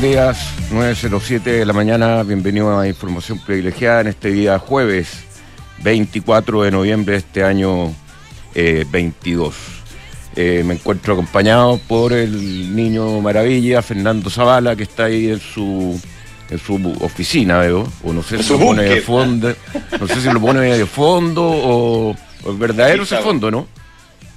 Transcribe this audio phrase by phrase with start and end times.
[0.00, 5.24] Buenos días, 9.07 de la mañana, bienvenido a Información Privilegiada en este día jueves
[5.82, 7.94] 24 de noviembre de este año
[8.54, 9.54] 22.
[10.36, 16.00] Eh, me encuentro acompañado por el niño maravilla, Fernando Zavala, que está ahí en su
[16.48, 19.54] en su oficina, veo, o no sé si lo pone de fondo,
[20.00, 23.68] no sé si lo pone de fondo o, o es verdadero ese fondo, ¿no?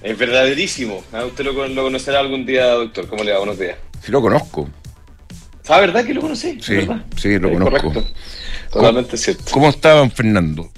[0.02, 1.05] Es verdaderísimo.
[1.13, 3.07] Ah, usted lo, lo, conocerá algún día, doctor.
[3.07, 3.38] ¿Cómo le va?
[3.38, 3.77] Buenos días.
[4.02, 4.68] Sí, lo conozco.
[5.63, 6.59] ¿Sabe ah, verdad que lo conocí?
[6.62, 7.93] Sí, sí, lo conozco.
[8.70, 9.43] Totalmente cierto.
[9.51, 10.70] ¿Cómo estaban, Fernando?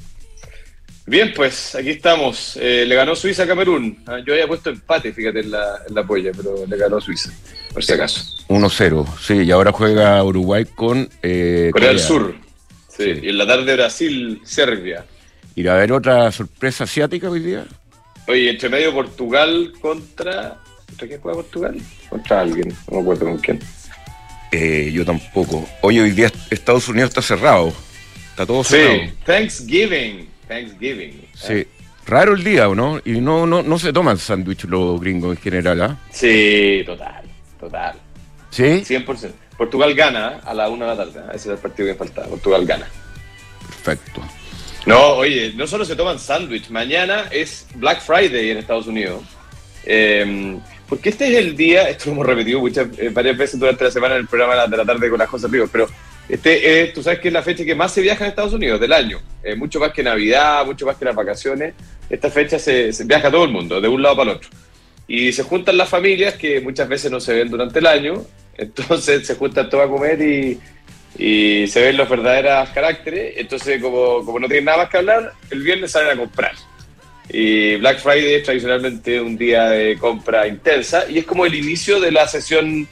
[1.08, 2.58] Bien, pues aquí estamos.
[2.62, 4.04] Eh, le ganó Suiza a Camerún.
[4.06, 7.32] Ah, yo había puesto empate, fíjate, en la, en la polla, pero le ganó Suiza,
[7.74, 8.24] por si acaso.
[8.48, 12.36] 1-0, sí, y ahora juega Uruguay con eh, Corea, del Sur.
[12.88, 15.06] Sí, y en la tarde Brasil, Serbia.
[15.56, 17.66] ¿Irá a haber otra sorpresa asiática hoy día?
[18.28, 20.60] Oye, entre medio Portugal contra.
[20.88, 21.78] ¿Contra quién juega Portugal?
[22.10, 23.60] Contra alguien, no me acuerdo con quién.
[24.52, 25.68] Eh, yo tampoco.
[25.82, 27.74] Oye, hoy día Estados Unidos está cerrado.
[28.30, 28.96] Está todo cerrado.
[28.96, 30.30] Sí, Thanksgiving.
[30.48, 31.28] Thanksgiving.
[31.34, 31.68] Sí.
[32.06, 33.02] Raro el día, ¿o no?
[33.04, 35.98] Y no, no, no se toman sándwich los gringos en general, ¿ah?
[36.12, 37.24] Sí, total,
[37.60, 37.96] total.
[38.52, 38.64] ¿Sí?
[38.64, 39.32] 100%.
[39.58, 41.20] Portugal gana a la una de la tarde.
[41.20, 41.36] ¿eh?
[41.36, 42.28] Ese es el partido que faltaba.
[42.28, 42.88] Portugal gana.
[43.68, 44.22] Perfecto.
[44.86, 46.70] No, oye, no solo se toman sándwich.
[46.70, 49.24] Mañana es Black Friday en Estados Unidos.
[49.84, 53.84] Eh, porque este es el día, esto lo hemos repetido muchas, eh, varias veces durante
[53.84, 55.88] la semana en el programa de la tarde con las cosas vivas, pero
[56.30, 58.80] este es, tú sabes que es la fecha que más se viaja en Estados Unidos
[58.80, 61.74] del año, eh, mucho más que Navidad, mucho más que las vacaciones,
[62.10, 64.50] esta fecha se, viaja a todo el mundo, de un lado para el otro.
[65.08, 68.26] Y se juntan las familias que muchas veces no se ven durante el año,
[68.58, 70.60] entonces se juntan todos a comer y,
[71.18, 75.34] y se ven los verdaderos caracteres, entonces como, como no tienen nada más que hablar,
[75.50, 76.54] el viernes salen a comprar.
[77.30, 82.00] Y Black Friday es tradicionalmente un día de compra intensa y es como el inicio
[82.00, 82.88] de la sesión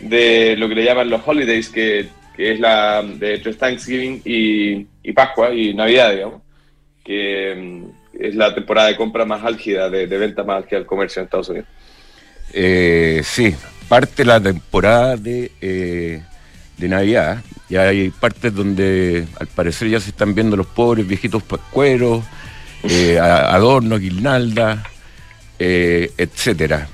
[0.00, 5.54] de lo que le llaman los holidays, que, es la de Thanksgiving y, y, Pascua
[5.54, 6.42] y Navidad, digamos,
[7.04, 7.84] que mm,
[8.18, 11.48] es la temporada de compra más álgida, de, venta más álgida del comercio en Estados
[11.50, 11.68] Unidos.
[12.52, 13.54] Eh, sí,
[13.88, 16.22] parte la temporada de, eh,
[16.78, 17.42] de Navidad.
[17.68, 22.24] Ya hay partes donde al parecer ya se están viendo los pobres viejitos pascueros
[22.88, 24.82] eh, adorno, guirnalda,
[25.58, 26.88] eh, etcétera.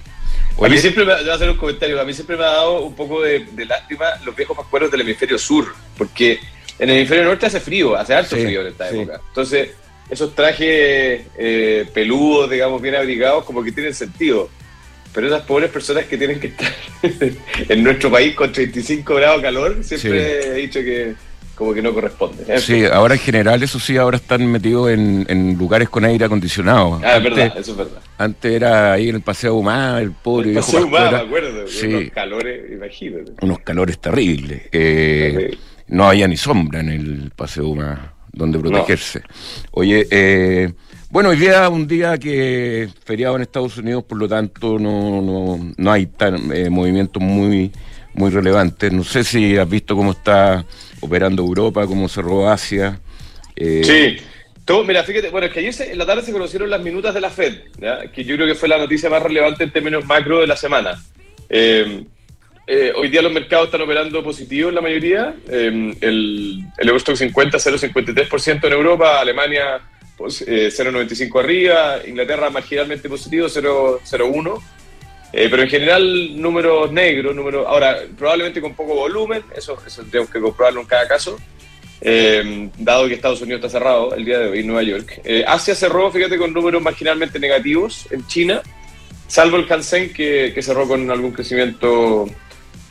[0.61, 2.83] a mí siempre me, voy a hacer un comentario, a mí siempre me ha dado
[2.83, 5.67] un poco de, lástima los viejos pascueros del hemisferio sur,
[5.97, 6.41] porque
[6.79, 9.21] en el hemisferio norte hace frío, hace alto frío en esta época.
[9.29, 9.71] Entonces,
[10.11, 14.49] esos trajes eh, peludos, digamos, bien abrigados, como que tienen sentido.
[15.13, 16.73] Pero esas pobres personas que tienen que estar
[17.69, 21.15] en nuestro país con 35 grados de calor, siempre he dicho que
[21.59, 22.61] como que no corresponde.
[22.61, 27.01] Sí, ahora en general, eso sí, ahora están metidos en, lugares con aire acondicionado.
[27.03, 28.01] Ah, es verdad, eso es verdad.
[28.17, 32.11] Antes era ahí en el Paseo Humá, el pobre el Paseo Humá, me acuerdo, unos
[32.15, 33.33] calores, imagínate.
[33.43, 34.63] Unos calores terribles.
[34.71, 35.59] Eh,
[35.89, 39.23] no había ni sombra en el Paseo Humá donde protegerse.
[39.73, 40.73] Oye, eh,
[41.11, 45.73] bueno, hoy día un día que feriado en Estados Unidos, por lo tanto no, no,
[45.77, 47.73] no hay tan, eh, movimientos muy,
[48.15, 48.93] muy relevantes.
[48.93, 50.65] No sé si has visto cómo está
[51.01, 53.01] operando Europa, cómo cerró Asia.
[53.57, 54.25] Eh, sí.
[54.65, 57.23] Todo, mira, fíjate, bueno, es que ayer en la tarde se conocieron las minutas de
[57.23, 57.55] la Fed,
[58.13, 61.03] que yo creo que fue la noticia más relevante en términos macro de la semana.
[61.49, 62.05] Eh,
[62.67, 65.35] eh, hoy día los mercados están operando positivos la mayoría.
[65.49, 65.97] el,
[66.77, 69.81] el Eurostock 50, 0,53% en Europa, Alemania
[70.19, 74.61] pues, 0,95 arriba, Inglaterra marginalmente positivo, 0,01.
[75.33, 77.67] Eh, pero en general, números negros, números.
[77.67, 81.39] Ahora, probablemente con poco volumen, eso, eso tenemos que comprobarlo en cada caso.
[82.01, 85.21] Eh, dado que Estados Unidos está cerrado el día de hoy, Nueva York.
[85.25, 88.63] Eh, Asia cerró, fíjate, con números marginalmente negativos en China,
[89.27, 92.27] salvo el Hansen que, que cerró con algún crecimiento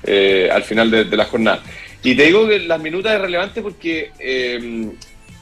[0.06, 1.62] al final de, de, la jornada.
[2.02, 4.12] Y te digo que las minutas es relevante porque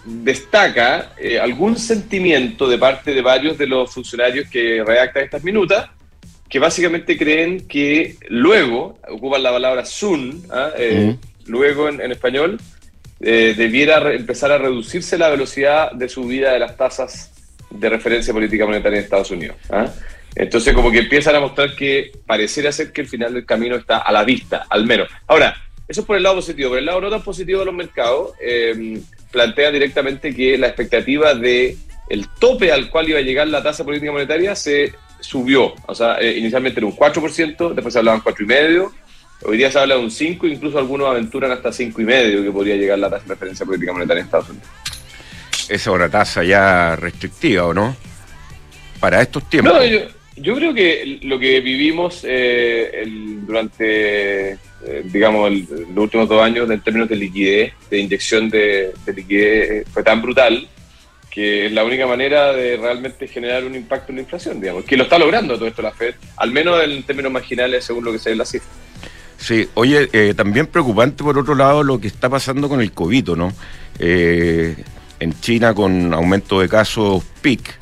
[0.05, 5.89] destaca algún sentimiento de parte de varios de los funcionarios que redactan estas minutas
[6.49, 10.71] que básicamente creen que luego, ocupan la palabra soon, ¿ah?
[10.77, 11.15] eh,
[11.47, 12.59] luego en, español,
[13.19, 17.31] eh, debiera empezar a reducirse la velocidad de subida de las tasas
[17.69, 19.57] de referencia política monetaria en Estados Unidos.
[19.69, 19.87] ¿ah?
[20.35, 23.99] Entonces, como que empiezan a mostrar que pareciera ser que el final del camino está
[23.99, 25.07] a la vista, al menos.
[25.27, 25.55] Ahora,
[25.87, 26.69] eso es por el lado positivo.
[26.69, 28.99] Por el lado no tan positivo de los mercados, eh,
[29.31, 31.77] plantea directamente que la expectativa de
[32.09, 34.93] el tope al cual iba a llegar la tasa política monetaria se
[35.25, 35.73] subió.
[35.87, 38.91] O sea, eh, inicialmente era un 4%, después se hablaban 4,5%,
[39.43, 42.99] hoy día se habla de un 5%, incluso algunos aventuran hasta 5,5% que podría llegar
[42.99, 44.67] la tasa de referencia política monetaria en Estados Unidos.
[45.51, 47.95] Esa es una tasa ya restrictiva, ¿o no?
[48.99, 49.73] Para estos tiempos.
[49.73, 49.83] No,
[50.37, 53.03] yo, creo que lo que vivimos eh,
[53.45, 54.57] durante
[54.87, 60.03] eh, digamos, los últimos dos años en términos de liquidez, de inyección de, liquidez, fue
[60.03, 60.67] tan brutal
[61.35, 64.95] que es la única manera de realmente generar un impacto en la inflación, digamos, que
[64.95, 68.19] lo está logrando todo esto la Fed, al menos en términos marginales según lo que
[68.19, 68.69] se ve en la cifra.
[69.37, 73.31] Sí, oye, eh, también preocupante por otro lado lo que está pasando con el COVID,
[73.31, 73.51] ¿no?
[73.99, 74.77] Eh,
[75.19, 77.79] en China con aumento de casos PIC.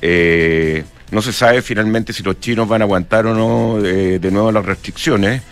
[0.00, 4.52] Eh, no se sabe finalmente si los chinos van a aguantar o no de nuevo
[4.52, 5.42] las restricciones.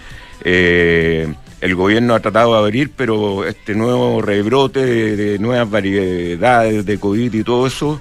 [1.60, 4.84] El gobierno ha tratado de abrir, pero este nuevo rebrote
[5.16, 8.00] de nuevas variedades de COVID y todo eso,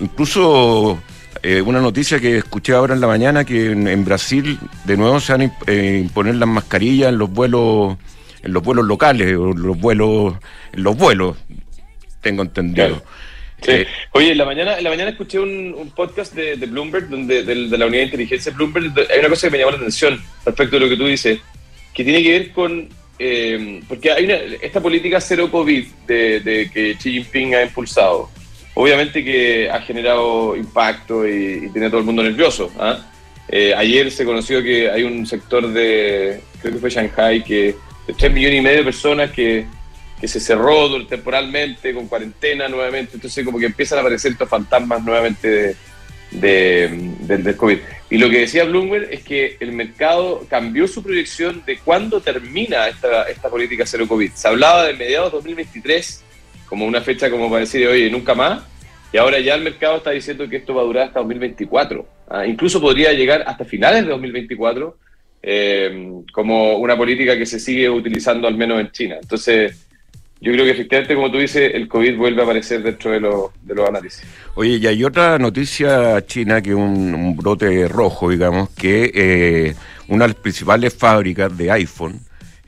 [0.00, 0.98] incluso
[1.42, 5.32] eh, una noticia que escuché ahora en la mañana que en, Brasil de nuevo se
[5.32, 7.98] van a eh, imponer las mascarillas en los vuelos
[8.42, 10.34] en los vuelos locales o los vuelos
[10.72, 11.36] en los vuelos
[12.22, 13.02] tengo entendido.
[13.66, 17.54] Eh, Oye, en la mañana, en la mañana escuché un, podcast de, Bloomberg, donde, de,
[17.54, 18.92] la unidad de inteligencia de Bloomberg.
[19.10, 21.40] Hay una cosa que me llamó la atención respecto a lo que tú dices,
[21.94, 22.88] que tiene que ver con.
[23.88, 28.28] porque hay una, esta política cero COVID de, de que Xi Jinping ha impulsado
[28.74, 32.70] obviamente que ha generado impacto y, tiene a todo el mundo nervioso.
[32.78, 32.98] ¿ah?
[33.48, 37.76] Eh, ayer se conoció que hay un sector de, creo que fue Shanghai, que
[38.06, 39.66] de 3 millones y medio de personas que,
[40.20, 45.02] que se cerró temporalmente, con cuarentena nuevamente, entonces como que empiezan a aparecer estos fantasmas
[45.02, 45.76] nuevamente de,
[46.34, 47.78] del COVID.
[48.10, 52.88] Y lo que decía Bloomberg es que el mercado cambió su proyección de cuándo termina
[52.88, 54.30] esta, esta política cero COVID.
[54.32, 56.24] Se hablaba de mediados de 2023
[56.68, 58.62] como una fecha como para decir, oye, nunca más.
[59.12, 62.06] Y ahora ya el mercado está diciendo que esto va a durar hasta 2024.
[62.28, 62.46] ¿ah?
[62.46, 64.96] Incluso podría llegar hasta finales de 2024
[65.42, 69.16] eh, como una política que se sigue utilizando al menos en China.
[69.20, 69.83] Entonces,
[70.44, 73.74] yo creo que efectivamente, como tú dices, el COVID vuelve a aparecer dentro de, de
[73.74, 74.22] los análisis.
[74.54, 79.74] Oye, y hay otra noticia china que un, un brote rojo, digamos, que eh,
[80.08, 82.20] una de las principales fábricas de iPhone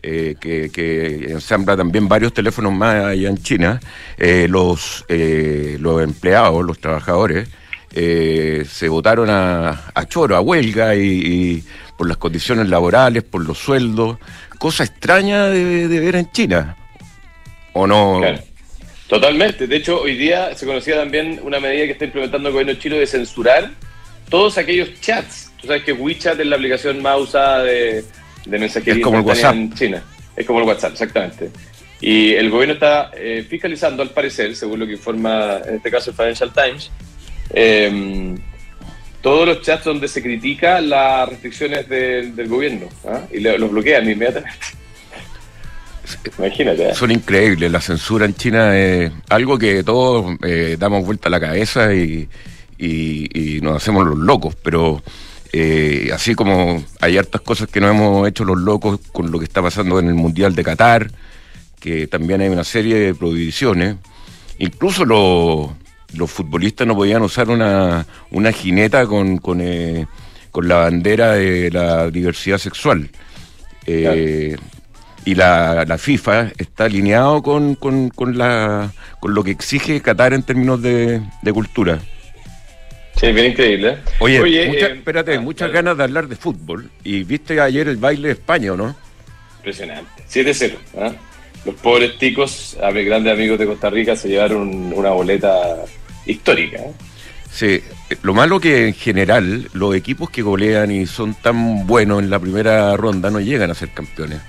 [0.09, 3.81] eh, que, ensambla también varios teléfonos más allá en China,
[4.17, 7.49] eh, los, eh, los empleados, los trabajadores,
[7.93, 11.65] se votaron a, choro, a huelga y,
[11.97, 14.19] por las condiciones laborales, por los sueldos,
[14.59, 16.77] cosa extraña de, ver en China,
[17.77, 18.21] ¿o no?
[19.07, 19.67] Totalmente.
[19.67, 22.97] De hecho, hoy día se conocía también una medida que está implementando el gobierno chino
[22.97, 23.71] de censurar
[24.29, 25.53] todos aquellos chats.
[25.61, 28.03] Tú sabes que WeChat es la aplicación más usada de,
[28.47, 29.55] de mensajería es como el WhatsApp.
[29.55, 30.03] en China.
[30.35, 31.51] Es como el WhatsApp, exactamente.
[32.01, 36.11] Y el gobierno está eh, fiscalizando, al parecer, según lo que informa en este caso
[36.11, 36.91] el Financial Times,
[37.51, 38.37] em,
[39.23, 43.21] todos los chats donde se critica las restricciones del gobierno ¿ah?
[43.33, 44.59] y los bloquean inmediatamente.
[46.39, 46.91] Imagínate.
[46.91, 46.95] ¿eh?
[46.95, 47.71] Son increíbles.
[47.71, 52.29] La censura en China es algo que todos eh, damos vuelta a la cabeza y,
[52.79, 55.03] y, y nos hacemos los locos, pero
[55.53, 59.47] eh, así como hay hartas cosas que no hemos hecho los locos con lo que
[59.47, 61.11] está pasando en el Mundial de Qatar,
[61.81, 63.97] que también hay una serie de prohibiciones.
[64.59, 70.07] Incluso los, futbolistas no podían usar una, una jineta con, con, eh,
[70.51, 73.09] con, la bandera de la diversidad sexual.
[73.87, 74.57] Eh,
[75.27, 80.33] y la, la, FIFA está alineado con, con, con, la, con lo que exige Qatar
[80.33, 81.99] en términos de, de cultura.
[83.17, 83.99] Sí, bien increíble.
[84.21, 86.91] Oye, eh, espérate, ah, muchas ganas de hablar de fútbol.
[87.03, 88.95] Y viste ayer el baile de España, ¿no?
[89.59, 90.23] Impresionante.
[90.31, 90.77] 7-0.
[91.01, 91.13] ¿ah?
[91.65, 95.77] Los pobres ticos, grandes amigos de Costa Rica, se llevaron una boleta
[96.25, 96.79] histórica.
[96.79, 96.93] ¿eh?
[97.51, 97.83] Sí,
[98.23, 102.39] lo malo que en general los equipos que golean y son tan buenos en la
[102.39, 104.41] primera ronda no llegan a ser campeones.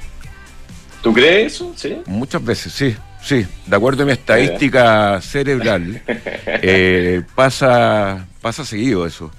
[1.01, 1.73] ¿Tú crees eso?
[1.75, 1.97] Sí.
[2.05, 2.95] Muchas veces, sí.
[3.21, 9.31] Sí, de acuerdo a mi estadística cerebral, eh, pasa, pasa seguido eso.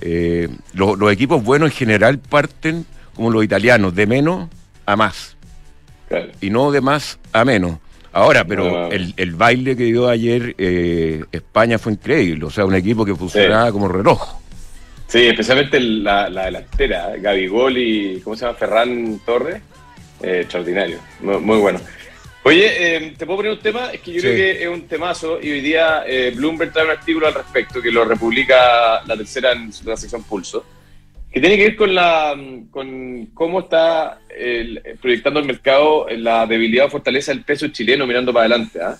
[0.00, 4.48] Eh, los equipos buenos en general parten como los italianos, de menos
[4.84, 5.36] a más.
[6.40, 7.78] Y no de más a menos.
[8.12, 12.46] Ahora, pero el, baile que dio ayer eh, España fue increíble.
[12.46, 14.38] O sea, un equipo que funcionaba como reloj.
[15.06, 18.58] Sí, especialmente la, la delantera, Gabigol y, ¿cómo se llama?
[18.58, 19.60] Ferran Torres.
[20.22, 21.80] Extraordinario, muy bueno.
[22.42, 23.90] Oye, eh, ¿te puedo poner un tema?
[23.92, 26.92] Es que yo creo que es un temazo y hoy día eh, Bloomberg trae un
[26.92, 30.64] artículo al respecto que lo republica la tercera en la sección Pulso,
[31.32, 32.36] que tiene que ver con, la,
[32.70, 34.20] con cómo está
[35.00, 38.80] proyectando el mercado la debilidad o fortaleza del peso chileno mirando para adelante.
[38.80, 38.96] ¿ah?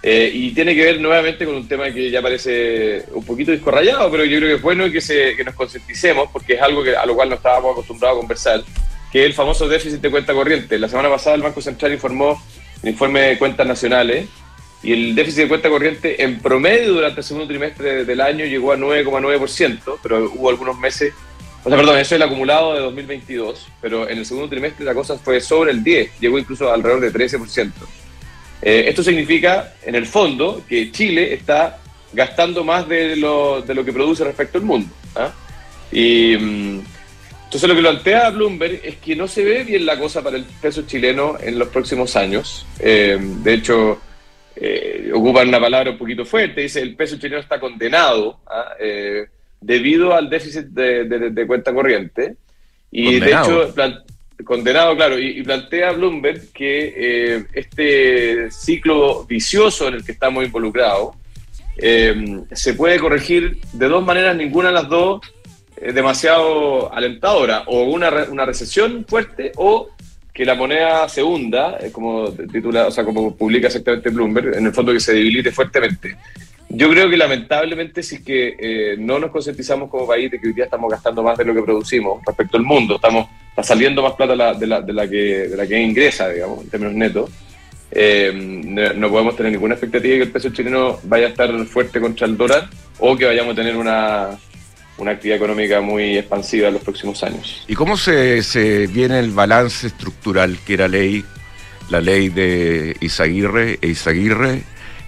[0.00, 4.08] Eh, y tiene que ver nuevamente con un tema que ya parece un poquito discorrayado,
[4.10, 6.94] pero yo creo que es bueno que, se, que nos concienticemos porque es algo que,
[6.94, 8.62] a lo cual no estábamos acostumbrados a conversar,
[9.12, 10.78] que es el famoso déficit de cuenta corriente.
[10.78, 12.42] La semana pasada el Banco Central informó
[12.82, 14.28] el informe de cuentas nacionales,
[14.82, 18.72] y el déficit de cuenta corriente en promedio durante el segundo trimestre del año llegó
[18.72, 21.12] a 9,9%, pero hubo algunos meses
[21.64, 24.94] O sea, perdón, eso es el acumulado de 2022, pero en el segundo trimestre la
[24.94, 27.72] cosa fue sobre el 10, llegó incluso alrededor de 13%.
[28.62, 31.78] Eh, esto significa, en el fondo, que Chile está
[32.12, 34.88] gastando más de lo, de lo que produce respecto al mundo.
[35.16, 35.32] ¿ah?
[35.90, 36.80] Y mm,
[37.48, 40.44] entonces lo que plantea Bloomberg es que no se ve bien la cosa para el
[40.44, 42.66] peso chileno en los próximos años.
[42.78, 44.00] Eh, de hecho,
[44.54, 48.74] eh, ocupan una palabra un poquito fuerte, dice el peso chileno está condenado ¿ah?
[49.60, 52.36] debido al déficit de, cuenta corriente.
[52.90, 53.74] Y de hecho,
[54.44, 61.16] condenado, claro, y, plantea Bloomberg que eh, este ciclo vicioso en el que estamos involucrados
[61.76, 65.20] eh, se puede corregir de dos maneras, ninguna de las dos
[65.80, 69.90] demasiado alentadora, o una, una recesión fuerte o
[70.32, 74.66] que la moneda se hunda, eh, como titula, o sea, como publica exactamente Bloomberg, en
[74.66, 76.16] el fondo que se debilite fuertemente.
[76.68, 80.48] Yo creo que lamentablemente si es que eh, no nos concientizamos como país de que
[80.48, 84.00] hoy día estamos gastando más de lo que producimos respecto al mundo, estamos está saliendo
[84.00, 87.30] más plata de la, de la, que, de la que ingresa, digamos, en términos netos,
[87.90, 92.00] eh, no, podemos tener ninguna expectativa de que el peso chileno vaya a estar fuerte
[92.00, 92.68] contra el dólar
[93.00, 94.38] o que vayamos a tener una,
[94.98, 97.64] una actividad económica muy expansiva en los próximos años.
[97.66, 101.24] ¿Y cómo se, se viene el balance estructural que era ley,
[101.90, 104.62] la ley de Isaguirre e Isaguirre,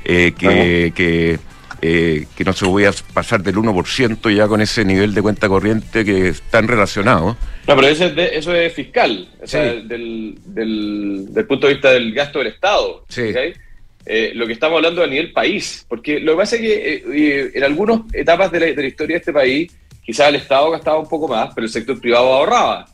[0.05, 1.39] eh, que, que
[1.83, 5.49] eh, que no se voy a pasar del 1% ya con ese nivel de cuenta
[5.49, 7.37] corriente que están relacionados.
[7.67, 12.13] No, pero eso es, eso es fiscal, o sea, del, del, punto de vista del
[12.13, 13.07] gasto del Estado.
[13.09, 13.33] Sí.
[14.07, 17.51] Eh, lo que estamos hablando a nivel país, porque lo que pasa es que eh,
[17.55, 21.29] en algunas etapas de la, historia de este país, quizás el Estado gastaba un poco
[21.29, 22.87] más, pero el sector privado ahorraba.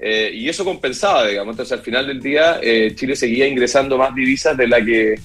[0.00, 1.52] y eso compensaba, digamos.
[1.52, 2.60] Entonces, al final del día,
[2.94, 5.18] Chile seguía ingresando más divisas de la que,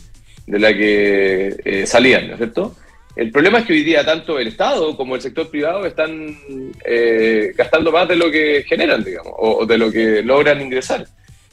[0.46, 2.76] de la que salían, ¿no es cierto?
[3.18, 6.38] El problema es que hoy día tanto el Estado como el sector privado están
[6.86, 11.08] eh, gastando más de lo que generan, digamos, o, de lo que logran ingresar.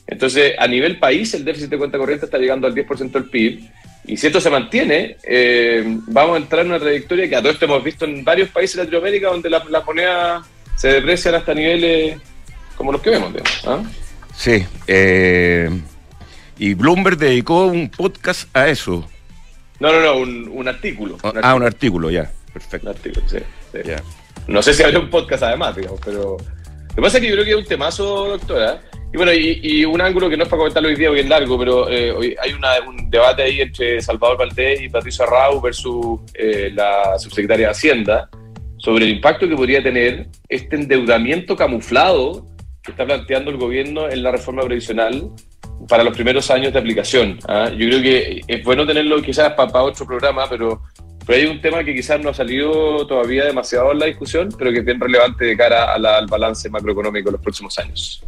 [0.07, 3.61] Entonces, a nivel país, el déficit de cuenta corriente está llegando al 10% del PIB.
[4.07, 7.53] Y si esto se mantiene, eh, vamos a entrar en una trayectoria que a todo
[7.53, 10.45] esto hemos visto en varios países de Latinoamérica donde las la monedas
[10.77, 12.19] se deprecian hasta niveles
[12.77, 13.33] como los que vemos.
[13.33, 13.83] Digamos, ¿ah?
[14.37, 14.65] Sí.
[14.87, 15.71] Eh,
[16.59, 19.09] y Bloomberg dedicó un podcast a eso
[19.81, 20.17] no, no, no,
[20.53, 22.31] un, artículo, Ah, un artículo, ya.
[22.53, 22.89] Perfecto.
[22.89, 23.39] Un artículo, sí.
[24.47, 26.37] No sé si habría un podcast además, digamos, pero.
[26.39, 28.81] Lo que pasa es que yo creo que es un temazo, doctora.
[29.15, 31.57] Y bueno, y, un ángulo que no es para comentarlo hoy día, porque es largo,
[31.57, 36.73] pero eh, hoy hay un debate ahí entre Salvador Valdés y Patricio Arrau versus eh,
[36.75, 38.29] la subsecretaria de Hacienda
[38.77, 42.45] sobre el impacto que podría tener este endeudamiento camuflado
[42.83, 45.31] que está planteando el gobierno en la reforma previsional
[45.89, 47.39] para los primeros años de aplicación.
[47.47, 47.71] ¿ah?
[47.71, 50.83] Yo creo que es bueno tenerlo quizás para, otro programa, pero,
[51.25, 54.73] pero hay un tema que quizás no ha salido todavía demasiado en la discusión, pero
[54.73, 58.21] que es bien relevante de cara al balance macroeconómico en los próximos años.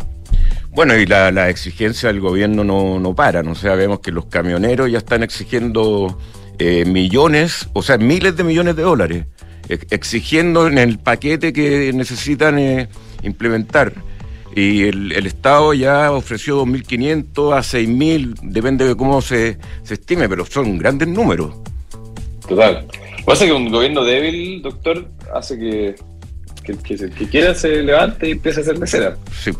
[0.77, 3.53] Bueno, y la, exigencia del gobierno no, no para, ¿no?
[3.53, 6.19] O vemos que los camioneros ya están exigiendo
[6.59, 9.25] eh, millones, o sea, miles de millones de dólares,
[9.71, 12.91] exigiendo en el paquete que necesitan eh,
[13.23, 13.95] implementar.
[14.55, 20.45] Y el, Estado ya ofreció 2.500 a 6.000, depende de cómo se, se estime, pero
[20.45, 21.55] son grandes números.
[22.47, 22.87] Total.
[23.25, 25.95] Pasa que un gobierno débil, doctor, hace que,
[26.63, 26.77] que,
[27.09, 29.17] que, quiera se levante y empiece a hacer mesera.
[29.43, 29.53] Sí.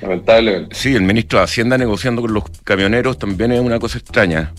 [0.00, 0.74] Lamentablemente.
[0.74, 4.52] Sí, el ministro de Hacienda negociando con los camioneros también es una cosa extraña.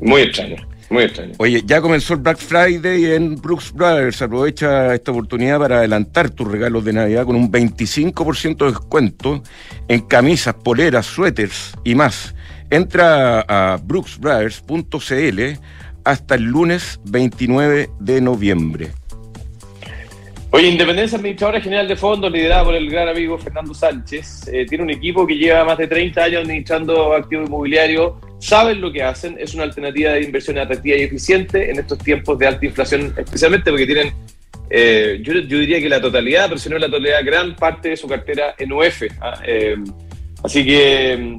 [0.00, 0.66] Muy extraña.
[0.90, 1.32] Muy extraño.
[1.38, 4.22] Oye, ya comenzó el Black Friday en Brooks Brothers.
[4.22, 9.42] Aprovecha esta oportunidad para adelantar tus regalos de Navidad con un 25% de descuento
[9.86, 12.34] en camisas, poleras, suéteres y más.
[12.70, 15.40] Entra a brooksbrothers.cl
[16.04, 18.90] hasta el lunes 29 de noviembre.
[20.52, 24.82] Oye, Independencia Administradora General de Fondos, liderada por el gran amigo Fernando Sánchez, eh, tiene
[24.82, 29.36] un equipo que lleva más de 30 años administrando activos inmobiliarios, saben lo que hacen,
[29.38, 33.70] es una alternativa de inversión atractiva y eficiente en estos tiempos de alta inflación, especialmente
[33.70, 34.12] porque tienen,
[34.70, 38.08] eh, yo, diría que la totalidad, pero si no la totalidad, gran parte de su
[38.08, 39.02] cartera en UF.
[39.20, 39.40] ¿ah?
[39.46, 39.76] Eh,
[40.42, 41.36] así que,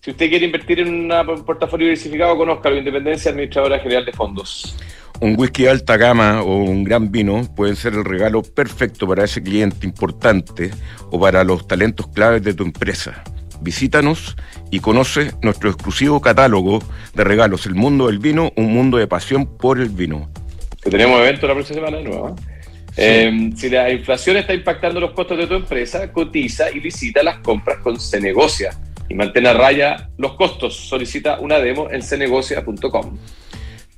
[0.00, 4.76] si usted quiere invertir en un portafolio diversificado, conozca la Independencia Administradora General de Fondos.
[5.20, 9.24] Un whisky de alta gama o un gran vino pueden ser el regalo perfecto para
[9.24, 10.70] ese cliente importante
[11.10, 13.24] o para los talentos claves de tu empresa.
[13.62, 14.36] Visítanos
[14.70, 16.82] y conoce nuestro exclusivo catálogo
[17.14, 20.28] de regalos, El Mundo del Vino, un mundo de pasión por el vino.
[20.82, 22.36] tenemos evento la próxima semana de nuevo.
[22.98, 27.38] Eh, si la inflación está impactando los costos de tu empresa, cotiza y visita las
[27.38, 28.70] compras con Cenegocia
[29.08, 30.76] y mantén a raya los costos.
[30.76, 33.18] Solicita una demo en cenegocia.com.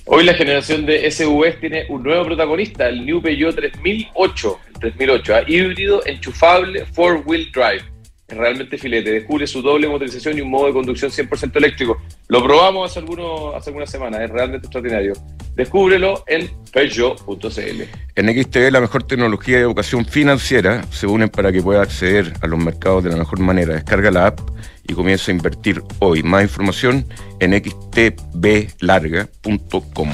[0.06, 5.36] Hoy la generación de SUVs tiene un nuevo protagonista, el New Peugeot 3008, el 3008,
[5.36, 5.44] ¿ah?
[5.48, 7.93] híbrido, enchufable, four-wheel drive
[8.36, 9.12] realmente filete.
[9.12, 12.02] Descubre su doble motorización y un modo de conducción 100% eléctrico.
[12.28, 15.14] Lo probamos hace, algunos, hace algunas semanas, es realmente extraordinario.
[15.56, 17.84] Descúbrelo en Peugeot.cl.
[18.16, 22.48] En XTV, la mejor tecnología de educación financiera se unen para que pueda acceder a
[22.48, 23.74] los mercados de la mejor manera.
[23.74, 24.40] Descarga la app
[24.88, 26.24] y comienza a invertir hoy.
[26.24, 27.06] Más información
[27.40, 30.10] en xtblarga.com.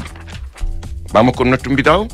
[1.12, 2.08] ¿Vamos con nuestro invitado?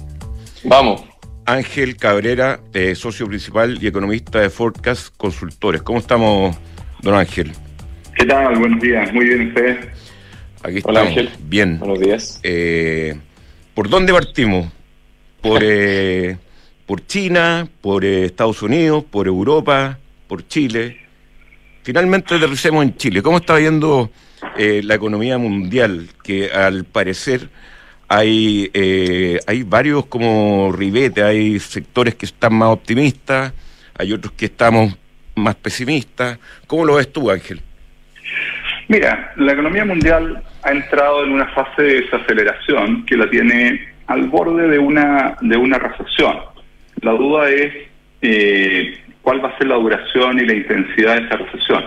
[0.63, 1.03] Vamos.
[1.45, 2.59] Ángel Cabrera,
[2.95, 5.81] socio principal y economista de Forecast Consultores.
[5.83, 6.57] ¿Cómo estamos,
[7.01, 7.51] don Ángel?
[8.15, 8.57] ¿Qué tal?
[8.57, 9.13] Buenos días.
[9.13, 9.89] Muy bien, usted.
[10.63, 11.29] Aquí Hola, Ángel.
[11.47, 11.77] Bien.
[11.79, 12.39] Buenos días.
[12.43, 13.15] Eh,
[13.73, 14.71] ¿Por dónde partimos?
[15.41, 16.37] ¿Por, eh,
[16.85, 20.97] por China, por eh, Estados Unidos, por Europa, por Chile?
[21.83, 23.21] Finalmente aterricemos en Chile.
[23.21, 24.09] ¿Cómo está viendo
[24.57, 27.49] la economía mundial que al parecer
[28.07, 33.53] hay, eh, hay varios como ribetes, hay sectores que están más optimistas,
[33.97, 34.97] hay otros que estamos
[35.35, 36.39] más pesimistas.
[36.67, 37.61] ¿Cómo lo ves tú, Ángel?
[38.87, 44.27] Mira, la economía mundial ha entrado en una fase de desaceleración que la tiene al
[44.29, 46.37] borde de una, de una recesión.
[47.01, 47.73] La duda es
[48.21, 51.83] eh, cuál va a ser la duración y la intensidad de esa recesión.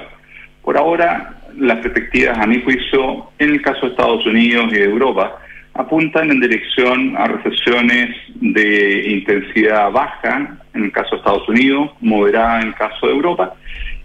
[0.63, 4.85] Por ahora, las perspectivas, a mi juicio, en el caso de Estados Unidos y de
[4.85, 5.39] Europa,
[5.79, 12.61] apuntan en dirección a recesiones de intensidad baja en el caso de Estados Unidos, moderada
[12.61, 13.55] en el caso de Europa,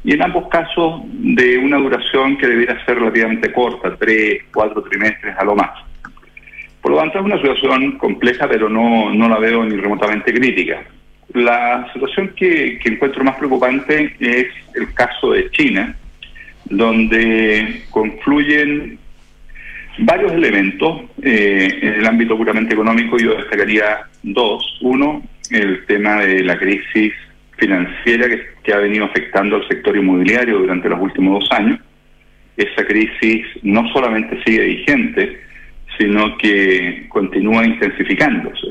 [0.03, 5.35] y en ambos casos de una duración que debiera ser relativamente corta, tres, cuatro trimestres
[5.35, 5.71] a lo más.
[6.79, 10.83] Por lo tanto, es una situación compleja, pero no, no la veo ni remotamente crítica.
[11.33, 15.95] La situación que, que encuentro más preocupante es el caso de China,
[16.65, 18.99] donde confluyen
[19.99, 21.01] varios elementos.
[21.21, 24.79] Eh, en el ámbito puramente económico yo destacaría dos.
[24.81, 27.13] Uno, el tema de la crisis
[27.57, 28.27] financiera
[28.63, 31.79] que, ha venido afectando al sector inmobiliario durante los últimos dos años.
[32.55, 35.41] Esa crisis no solamente sigue vigente,
[35.97, 38.67] sino que continúa intensificándose.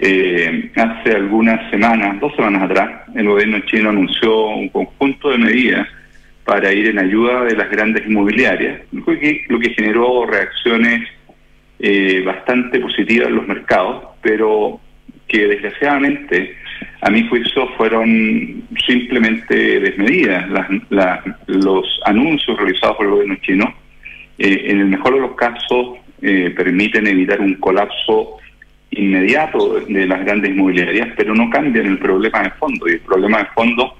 [0.00, 5.88] Eh, hace algunas semanas, dos semanas atrás, el gobierno chino anunció un conjunto de medidas
[6.48, 11.06] para ir en ayuda de las grandes inmobiliarias, lo que, generó reacciones
[11.78, 14.80] eh, bastante positivas en los mercados, pero
[15.28, 16.56] que desgraciadamente,
[17.02, 20.46] a mi juicio, fueron simplemente desmedidas.
[21.48, 23.74] los anuncios realizados por el gobierno chino,
[24.38, 28.38] eh, en el mejor de los casos, eh, permiten evitar un colapso
[28.92, 32.88] inmediato de las grandes inmobiliarias, pero no cambian el problema de fondo.
[32.88, 33.98] Y el problema de fondo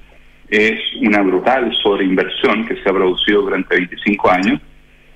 [0.50, 4.60] es una brutal sobreinversión que se ha producido durante 25 años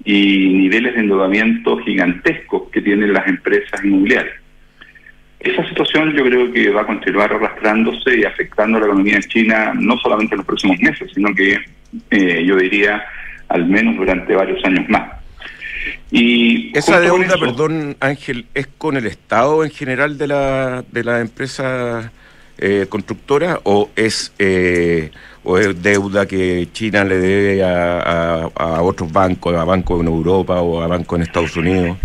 [0.05, 4.37] y niveles de endeudamiento gigantescos que tienen las empresas inmobiliarias.
[5.41, 9.23] Esa situación yo creo que va a continuar arrastrándose y afectando a la economía en
[9.23, 11.59] China no solamente en los próximos meses, sino que
[12.11, 13.05] eh, yo diría
[13.49, 15.23] al menos durante varios años más.
[16.13, 21.21] Y esa deuda, perdón Ángel, es con el Estado en general de la, de la
[21.21, 22.13] empresa
[22.63, 25.11] eh, constructora o es eh,
[25.43, 30.61] o es deuda que China le debe a, a, otros bancos, a bancos en Europa
[30.61, 31.99] o a bancos en Estados Unidos?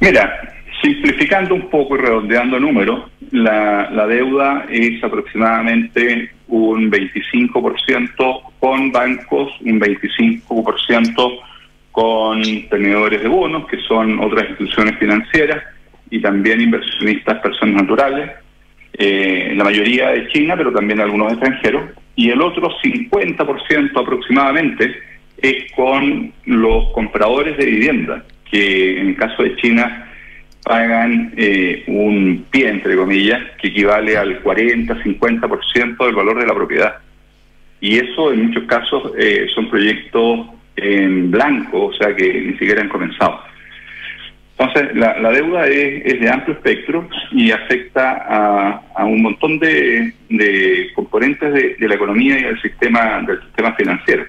[0.00, 8.92] Mira, simplificando un poco y redondeando números, la, la deuda es aproximadamente un 25% con
[8.92, 11.38] bancos, un 25%
[11.90, 15.62] con tenedores de bonos, que son otras instituciones financieras,
[16.10, 18.30] y también inversionistas personas naturales,
[18.94, 24.94] eh, la mayoría de China, pero también algunos extranjeros, y el otro 50% aproximadamente
[25.38, 30.08] es con los compradores de vivienda, que en el caso de China
[30.62, 36.96] pagan eh, un pie, entre comillas, que equivale al 40-50% del valor de la propiedad.
[37.80, 42.82] Y eso en muchos casos eh, son proyectos en blanco, o sea que ni siquiera
[42.82, 43.40] han comenzado.
[44.62, 50.12] Entonces, la, deuda es, de amplio espectro y afecta a, un montón de,
[50.94, 54.24] componentes de, la economía y del sistema, del sistema financiero.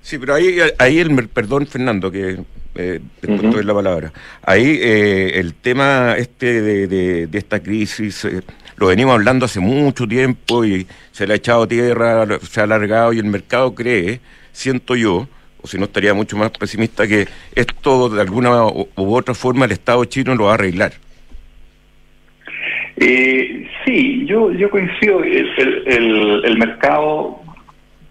[0.00, 2.38] Sí, pero ahí, ahí el, perdón Fernando, que
[2.76, 8.40] eh, después la palabra, ahí eh, el tema este de, de, esta crisis, eh,
[8.76, 13.12] lo venimos hablando hace mucho tiempo y se le ha echado tierra, se ha alargado
[13.12, 14.20] y el mercado cree,
[14.52, 15.28] siento yo,
[15.64, 20.04] si no estaría mucho más pesimista, que esto de alguna u, otra forma el Estado
[20.04, 20.92] chino lo va a arreglar.
[22.96, 25.22] Eh, sí, yo, yo coincido.
[25.22, 27.40] El, el, el, mercado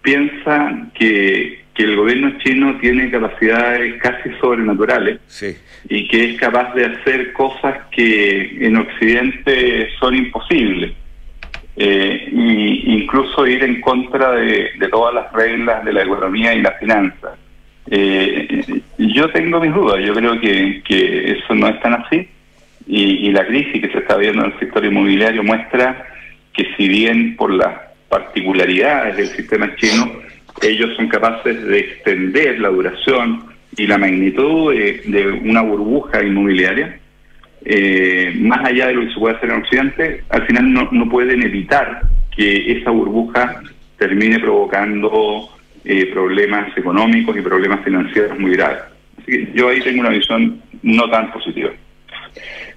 [0.01, 5.19] piensa que, que, el gobierno chino tiene capacidades casi sobrenaturales
[5.89, 10.93] y que es capaz de hacer cosas que en Occidente son imposibles.
[11.77, 17.35] Eh, incluso ir en contra de, todas las reglas de la economía y la finanza.
[17.91, 18.63] Eh,
[18.97, 22.27] yo tengo mis dudas, yo creo que eso no es tan así
[22.87, 26.05] y, la crisis que se está viendo en el sector inmobiliario muestra
[26.53, 27.73] que si bien por las
[28.09, 30.11] particularidades del sistema chino,
[30.61, 36.99] ellos son capaces de extender la duración y la magnitud de, una burbuja inmobiliaria,
[37.65, 41.09] eh, más allá de lo que se puede hacer en Occidente, al final no, no
[41.09, 42.01] pueden evitar
[42.35, 43.61] que esa burbuja
[43.97, 45.49] termine provocando
[45.83, 48.83] eh, problemas económicos y problemas financieros muy graves.
[49.17, 51.71] Así que yo ahí tengo una visión no tan positiva.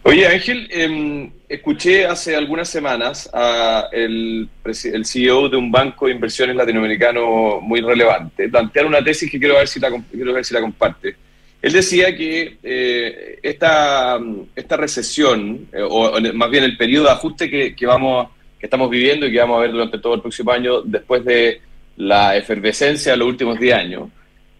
[0.04, 6.12] Oye, Ángel, em, escuché hace algunas semanas a el, el, CEO de un banco de
[6.12, 10.54] inversiones latinoamericano muy relevante plantear una tesis que quiero ver si la, quiero ver si
[10.54, 11.16] la comparte.
[11.60, 14.18] Él decía que eh, esta,
[14.54, 18.88] esta recesión, eh, o, más bien el periodo de ajuste que, que, vamos, que estamos
[18.88, 21.60] viviendo y que vamos a ver durante todo el próximo año, después de
[21.96, 24.08] la efervescencia de los últimos 10 años,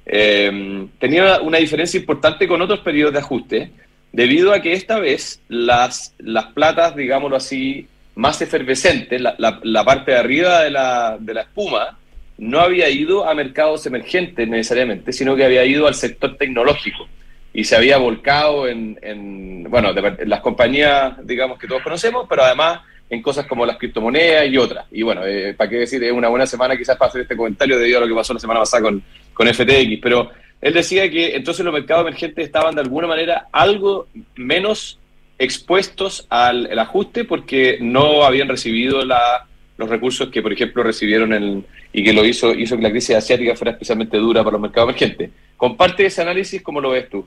[0.05, 3.71] eh, tenía una diferencia importante con otros periodos de ajuste,
[4.11, 10.11] debido a que esta vez las, las platas, digámoslo así, más efervescentes, la, la, parte
[10.11, 11.99] de arriba de la, de la espuma,
[12.39, 17.09] no había ido a mercados emergentes necesariamente, sino que había ido al sector tecnológico.
[17.53, 22.81] Y se había volcado en, en bueno, las compañías, digamos, que todos conocemos, pero además
[23.11, 24.87] en cosas como las criptomonedas y otras.
[24.93, 27.79] Y bueno, eh, para qué decir, es una buena semana quizás para hacer este comentario
[27.79, 29.03] debido a lo que pasó la semana pasada con,
[29.35, 34.07] con FTX, pero él decía que entonces los mercados emergentes estaban de alguna manera algo
[34.37, 34.99] menos
[35.39, 39.47] expuestos al ajuste porque no habían recibido la,
[39.79, 43.17] los recursos que, por ejemplo, recibieron el, y que lo hizo, hizo que la crisis
[43.17, 45.31] asiática fuera especialmente dura para los mercados emergentes.
[45.57, 47.27] Comparte ese análisis, ¿cómo lo ves tú?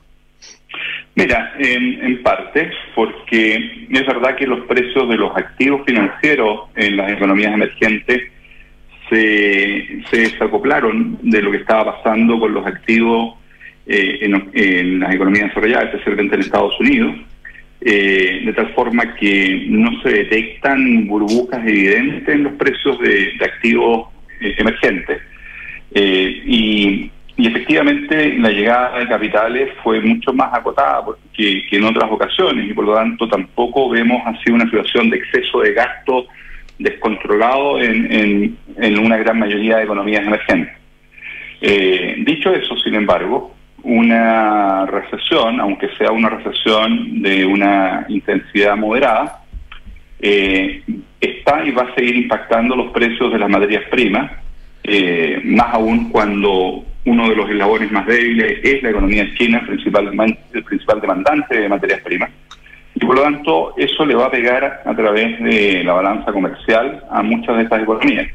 [1.15, 7.11] Mira, en, parte, porque es verdad que los precios de los activos financieros en las
[7.11, 8.31] economías emergentes
[9.09, 13.35] se, se desacoplaron de lo que estaba pasando con los activos
[13.85, 14.19] eh,
[14.53, 17.15] en, las economías desarrolladas, especialmente en Estados Unidos,
[17.81, 24.09] eh, de tal forma que no se detectan burbujas evidentes en los precios de, activos
[24.39, 25.21] eh, emergentes.
[25.93, 32.69] y y efectivamente la llegada de capitales fue mucho más acotada que, en otras ocasiones
[32.69, 36.27] y por lo tanto tampoco vemos así una situación de exceso de gasto
[36.77, 40.75] descontrolado en, en, una gran mayoría de economías emergentes.
[41.61, 49.43] Eh, dicho eso, sin embargo, una recesión, aunque sea una recesión de una intensidad moderada,
[50.19, 50.83] eh,
[51.19, 54.31] está y va a seguir impactando los precios de las materias primas,
[54.83, 60.11] eh, más aún cuando uno de los eslabones más débiles es la economía china, principal,
[60.53, 62.29] el principal demandante de materias primas.
[62.93, 67.03] Y por lo tanto, eso le va a pegar a través de la balanza comercial
[67.09, 68.27] a muchas de estas economías.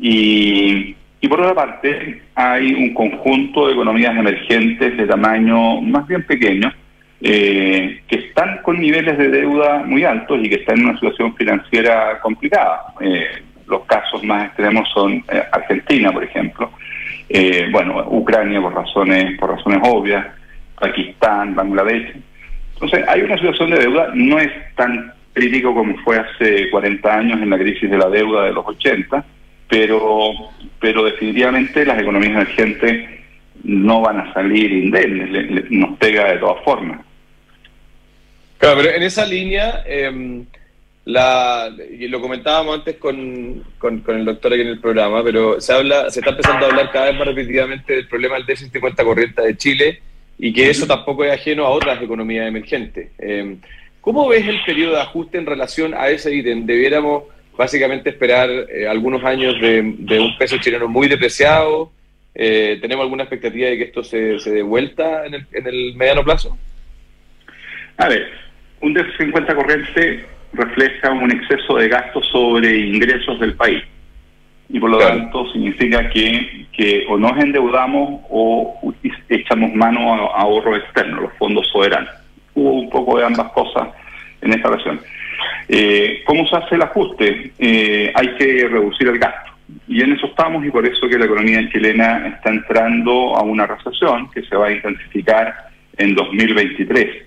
[0.00, 6.22] Y, y por otra parte, hay un conjunto de economías emergentes de tamaño más bien
[6.22, 6.72] pequeño,
[7.20, 11.36] eh, que están con niveles de deuda muy altos y que están en una situación
[11.36, 12.94] financiera complicada.
[13.02, 13.26] Eh,
[13.66, 16.70] los casos más extremos son eh, Argentina, por ejemplo,
[17.70, 20.26] bueno, Ucrania por razones, por razones obvias,
[20.80, 22.16] Pakistán, Bangladesh.
[22.74, 27.40] Entonces, hay una situación de deuda, no es tan crítico como fue hace 40 años
[27.40, 29.24] en la crisis de la deuda de los 80,
[29.70, 33.08] pero, pero definitivamente las economías emergentes
[33.62, 37.00] no van a salir indemnes, nos pega de todas formas.
[38.58, 40.42] Claro, pero en esa línea, eh,
[41.04, 45.72] la, y lo comentábamos antes con, con, el doctor aquí en el programa, pero se
[45.72, 48.80] habla, se está empezando a hablar cada vez más repetitivamente del problema del déficit de
[48.80, 50.02] cuenta corriente de Chile
[50.38, 53.10] y que eso tampoco es ajeno a otras economías emergentes.
[53.18, 53.56] Eh,
[54.00, 56.66] ¿Cómo ves el periodo de ajuste en relación a ese ítem?
[56.66, 57.24] ¿Debiéramos
[57.56, 61.92] básicamente esperar eh, algunos años de, un peso chileno muy depreciado?
[62.34, 65.94] Eh, ¿Tenemos alguna expectativa de que esto se, se dé vuelta en el, en el
[65.96, 66.56] mediano plazo?
[67.96, 68.30] A ver,
[68.80, 73.82] un déficit de cuenta corriente refleja un exceso de gastos sobre ingresos del país.
[74.68, 78.94] Y por lo tanto significa que, que o nos endeudamos o
[79.28, 82.10] echamos mano a, ahorro externo, los fondos soberanos.
[82.54, 83.88] Hubo un poco de ambas cosas
[84.40, 85.00] en esta ocasión.
[85.68, 87.52] Eh, ¿Cómo se hace el ajuste?
[87.58, 89.52] Eh, hay que reducir el gasto.
[89.86, 93.66] Y en eso estamos y por eso que la economía chilena está entrando a una
[93.66, 97.26] recesión que se va a intensificar en 2023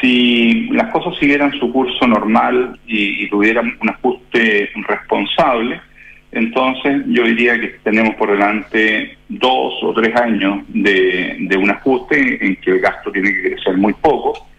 [0.00, 5.80] Si las cosas siguieran su curso normal y, tuvieran un ajuste responsable,
[6.32, 12.44] entonces yo diría que tenemos por delante dos o tres años de, de un ajuste
[12.44, 14.49] en que el gasto tiene que crecer muy poco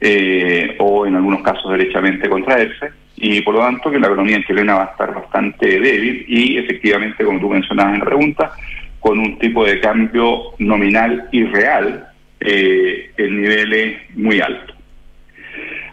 [0.00, 4.74] eh, o en algunos casos derechamente contraerse y por lo tanto que la economía chilena
[4.74, 8.52] va a estar bastante débil y efectivamente, como tú mencionabas en la pregunta,
[9.00, 12.08] con un tipo de cambio nominal y real
[12.40, 14.76] eh, en niveles muy altos.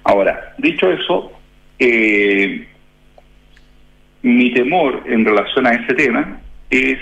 [0.04, 1.32] Ahora, dicho eso,
[1.80, 2.68] eh,
[4.24, 6.40] mi temor en relación a ese tema
[6.70, 7.00] es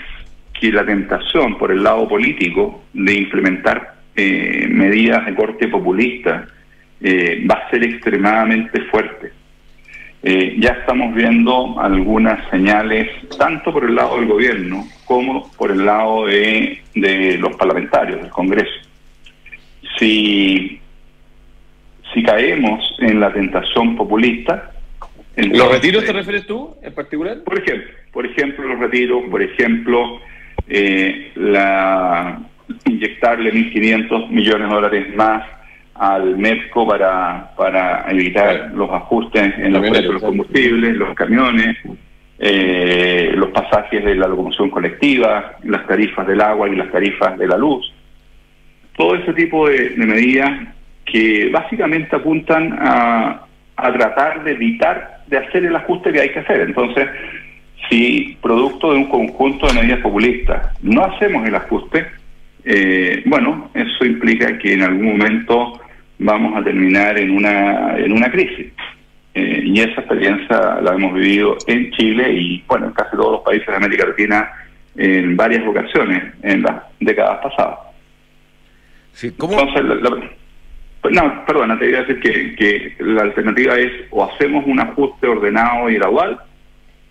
[0.60, 6.46] que la tentación por el lado político de implementar eh, medidas de corte populista
[7.02, 9.32] eh, va a ser extremadamente fuerte.
[10.22, 15.84] Eh, ya estamos viendo algunas señales, tanto por el lado del gobierno como por el
[15.84, 18.88] lado de, de los parlamentarios, del Congreso.
[19.98, 20.80] Si,
[22.14, 24.70] si caemos en la tentación populista...
[25.34, 27.42] ¿Los retiros te refieres tú en particular?
[27.42, 30.20] Por ejemplo, por ejemplo los retiros, por ejemplo,
[30.68, 32.38] eh, la
[32.84, 35.61] inyectarle 1.500 millones de dólares más
[35.94, 41.76] al MEPCO para, para evitar los ajustes en los precios de los combustibles, los camiones,
[42.38, 47.46] eh, los pasajes de la locomoción colectiva, las tarifas del agua y las tarifas de
[47.46, 47.92] la luz.
[48.96, 50.50] Todo ese tipo de, medidas
[51.04, 56.40] que básicamente apuntan a, a tratar de evitar de hacer el ajuste que hay que
[56.40, 56.60] hacer.
[56.62, 57.08] Entonces,
[57.88, 62.06] si producto de un conjunto de medidas populistas no hacemos el ajuste,
[62.64, 65.80] eh, bueno, eso implica que en algún momento
[66.18, 68.72] vamos a terminar en una, en una crisis.
[69.34, 73.40] Eh, y esa experiencia la hemos vivido en Chile y, bueno, en casi todos los
[73.42, 74.50] países de América Latina
[74.94, 77.78] en varias ocasiones en las décadas pasadas.
[79.12, 79.58] Sí, ¿cómo?
[79.58, 80.30] Entonces,
[81.00, 84.80] pues, no, perdona, te iba a decir que, que la alternativa es o hacemos un
[84.80, 86.38] ajuste ordenado y gradual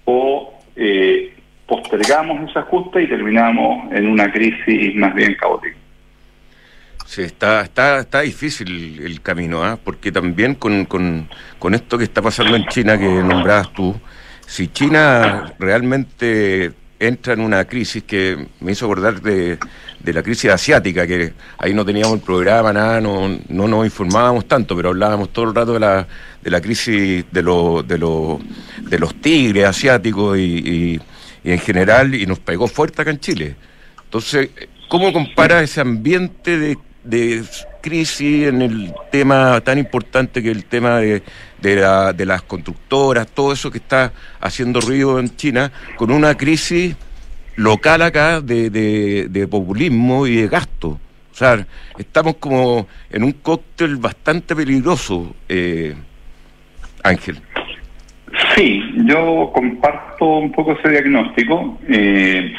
[0.05, 1.33] o eh,
[1.71, 5.77] postergamos ese ajuste y terminamos en una crisis más bien caótica.
[7.05, 9.79] Sí, está, está, está difícil el camino, ¿ah?
[9.81, 11.29] porque también con, con,
[11.59, 13.95] con, esto que está pasando en China que nombrabas tú,
[14.45, 19.57] si China realmente entra en una crisis que me hizo acordar de,
[19.99, 24.45] de la crisis asiática, que ahí no teníamos el programa, nada, no, no nos informábamos
[24.45, 26.05] tanto, pero hablábamos todo el rato de la,
[26.41, 28.39] de la crisis de, lo, de, lo,
[28.81, 31.01] de los tigres asiáticos y, y,
[31.43, 33.55] y en general, y nos pegó fuerte acá en Chile.
[34.03, 34.49] Entonces,
[34.87, 37.43] ¿cómo compara ese ambiente de de
[37.81, 41.23] crisis en el tema tan importante que el tema de,
[41.61, 46.95] de, las constructoras, todo eso que está haciendo ruido en China, con una crisis
[47.55, 50.99] local acá de, de, populismo y de gasto.
[51.31, 51.65] O sea,
[51.97, 55.95] estamos como en un cóctel bastante peligroso, eh,
[57.03, 57.41] Ángel.
[59.05, 61.79] Yo comparto un poco ese diagnóstico.
[61.87, 62.53] Eh,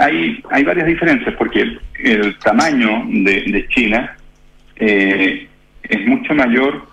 [0.00, 4.16] hay, hay varias diferencias porque el tamaño de, China
[4.76, 5.46] eh,
[5.82, 6.86] es mucho mayor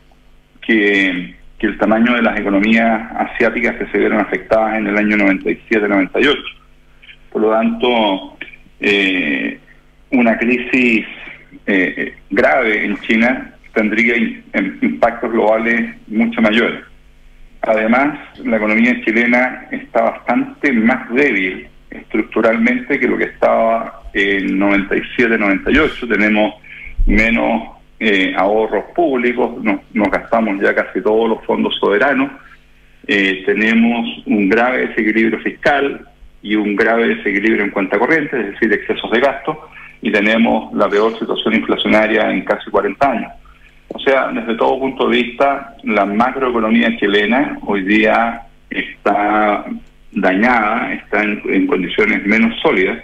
[0.61, 6.35] que, el tamaño de las economías asiáticas que se vieron afectadas en el año 97-98.
[7.31, 8.37] Por lo tanto,
[8.81, 9.57] eh,
[10.11, 11.05] una crisis
[11.65, 16.81] eh, grave en China tendría impactos globales mucho mayores.
[17.65, 26.09] Además, la economía chilena está bastante más débil estructuralmente que lo que estaba en 97-98.
[26.09, 26.55] Tenemos
[27.05, 32.31] menos eh, ahorros públicos, nos, gastamos ya casi todos los fondos soberanos,
[33.07, 36.05] eh, tenemos un grave desequilibrio fiscal
[36.41, 39.69] y un grave desequilibrio en cuenta corriente, es decir, excesos de gasto,
[40.01, 43.31] y tenemos la peor situación inflacionaria en casi 40 años.
[43.93, 49.65] O sea, desde todo punto de vista, la macroeconomía chilena hoy día está
[50.11, 53.03] dañada, está en, condiciones menos sólidas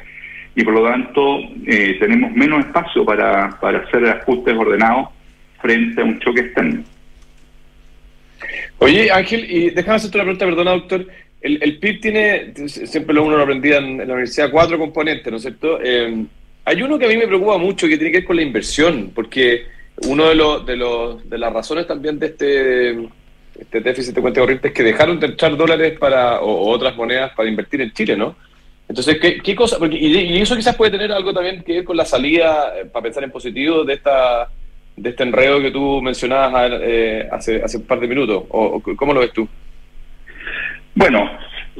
[0.55, 5.09] y por lo tanto eh, tenemos menos espacio para, para hacer ajustes ordenados
[5.61, 6.83] frente a un choque externo.
[8.79, 11.05] Oye, Ángel, y déjame hacerte una pregunta, perdona, doctor.
[11.41, 15.37] El, el PIB tiene, siempre lo uno lo aprendía en, la universidad, cuatro componentes, ¿no
[15.37, 15.79] es cierto?
[15.81, 16.25] Eh,
[16.65, 19.11] hay uno que a mí me preocupa mucho que tiene que ver con la inversión,
[19.13, 19.63] porque
[20.07, 23.09] uno de, los de, los, de las razones también de este
[23.59, 27.31] este déficit de cuenta corriente es que dejaron de entrar dólares para o, otras monedas
[27.35, 28.35] para invertir en Chile, ¿no?
[28.87, 29.77] Entonces, ¿qué, cosa?
[29.91, 33.23] y, eso quizás puede tener algo también que ver con la salida, eh, para pensar
[33.23, 34.49] en positivo, de esta
[34.95, 38.43] de este enredo que tú mencionabas eh, hace, hace un par de minutos.
[38.49, 39.47] O, ¿Cómo lo ves tú?
[40.95, 41.29] Bueno,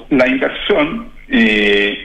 [0.10, 1.98] la inversión eh,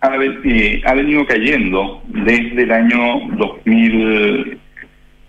[0.00, 4.63] ha, ha, venido cayendo desde el año 2013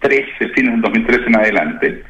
[0.07, 2.03] 2013, fines del 2013 en adelante.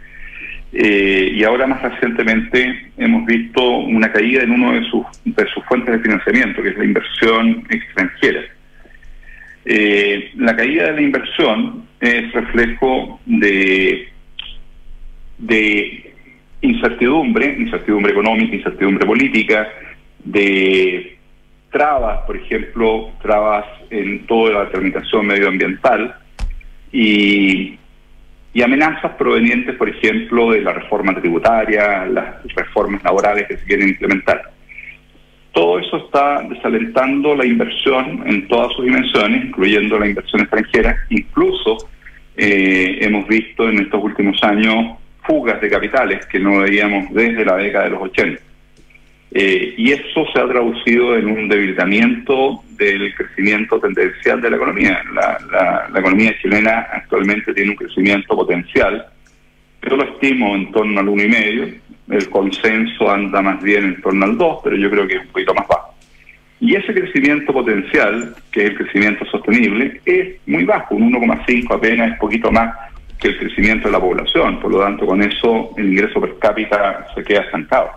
[0.74, 5.64] Eh, y ahora más recientemente hemos visto una caída en una de sus, de sus
[5.66, 8.42] fuentes de financiamiento, que es la inversión extranjera.
[9.64, 14.10] Eh, la caída de la inversión es reflejo de,
[15.38, 16.14] de
[16.62, 19.68] incertidumbre, incertidumbre económica, incertidumbre política,
[20.24, 21.18] de
[21.72, 26.16] trabas, por ejemplo, trabas en toda la tramitación medioambiental
[26.92, 27.78] y,
[28.56, 33.90] y amenazas provenientes, por ejemplo, de la reforma tributaria, las reformas laborales que se quieren
[33.90, 34.50] implementar.
[35.52, 40.96] Todo eso está desalentando la inversión en todas sus dimensiones, incluyendo la inversión extranjera.
[41.10, 41.90] Incluso
[42.38, 47.58] eh, hemos visto en estos últimos años fugas de capitales que no veíamos desde la
[47.58, 48.42] década de los 80.
[49.32, 55.02] Eh, y eso se ha traducido en un debilitamiento del crecimiento tendencial de la economía.
[55.14, 59.06] La, economía chilena actualmente tiene un crecimiento potencial,
[59.82, 64.38] yo lo estimo en torno al 1,5, el consenso anda más bien en torno al
[64.38, 65.94] 2, pero yo creo que es un poquito más bajo.
[66.60, 72.14] Y ese crecimiento potencial, que es el crecimiento sostenible, es muy bajo, un 1,5 apenas,
[72.14, 72.76] es poquito más
[73.20, 74.60] que el crecimiento de la población.
[74.60, 77.92] Por lo tanto, con eso el ingreso per cápita se queda estancado.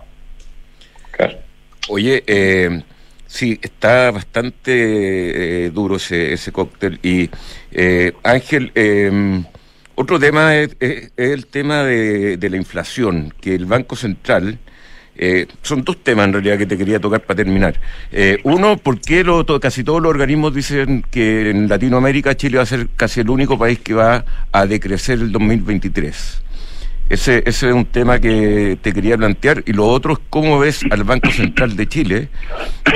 [1.89, 2.81] Oye, eh,
[3.29, 6.99] sí, está bastante eh, duro ese, ese cóctel.
[7.01, 7.29] Y
[7.71, 9.43] eh, Ángel, eh,
[9.95, 10.75] otro tema es,
[11.15, 14.59] el tema de, la inflación, que el Banco Central...
[15.63, 17.75] son dos temas en realidad que te quería tocar para terminar.
[18.43, 22.65] uno, ¿por qué lo, casi todos los organismos dicen que en Latinoamérica Chile va a
[22.65, 26.48] ser casi el único país que va a decrecer el 2023?
[27.09, 29.63] Ese, ese es un tema que te quería plantear.
[29.65, 32.29] Y lo otro es cómo ves al Banco Central de Chile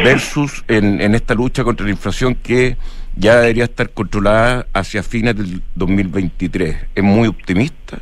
[0.03, 2.77] versus en, esta lucha contra la inflación que
[3.15, 6.77] ya debería estar controlada hacia fines del 2023.
[6.93, 7.99] ¿Es muy optimista?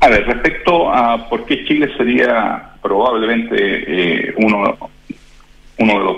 [0.00, 4.76] A ver, respecto a por qué Chile sería probablemente eh, uno,
[5.78, 6.16] uno de los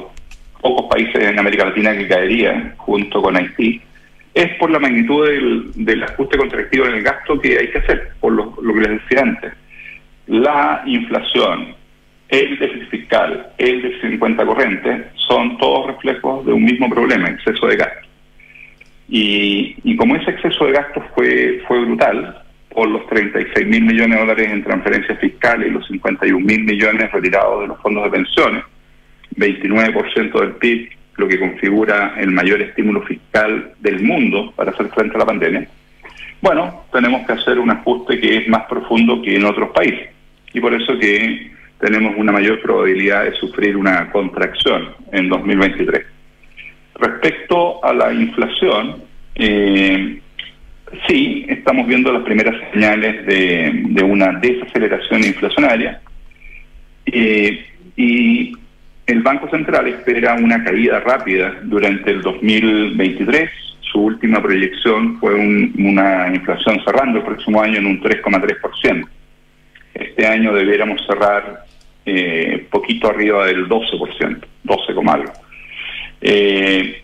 [0.61, 3.81] pocos países en América Latina que caería junto con Haití,
[4.35, 5.27] es por la magnitud
[5.75, 9.23] del, ajuste contractivo en el gasto que hay que hacer, por lo, que les decía
[9.23, 9.53] antes.
[10.27, 11.75] La inflación,
[12.29, 17.29] el déficit fiscal, el déficit en cuenta corriente, son todos reflejos de un mismo problema,
[17.29, 18.09] exceso de gasto.
[19.09, 24.21] Y, como ese exceso de gasto fue, fue brutal, por los 36 mil millones de
[24.21, 28.63] dólares en transferencias fiscales y los 51 mil millones retirados de los fondos de pensiones,
[29.37, 30.91] 29% del PIB,
[31.21, 35.69] lo que configura el mayor estímulo fiscal del mundo para hacer frente a la pandemia,
[36.41, 40.09] bueno, tenemos que hacer un ajuste que es más profundo que en otros países.
[40.55, 46.03] Y por eso que tenemos una mayor probabilidad de sufrir una contracción en 2023.
[46.95, 49.03] Respecto a la inflación,
[49.35, 50.21] eh,
[51.07, 56.01] sí, estamos viendo las primeras señales de, una desaceleración inflacionaria.
[57.07, 58.53] Eh, y
[59.11, 63.51] el Banco Central espera una caída rápida durante el 2023.
[63.81, 69.09] Su última proyección fue una inflación cerrando el próximo año en un 3,3%.
[69.95, 71.65] Este año debiéramos cerrar
[72.07, 75.33] eh, poquito arriba del 12%, 12, algo.
[76.21, 77.03] Eh,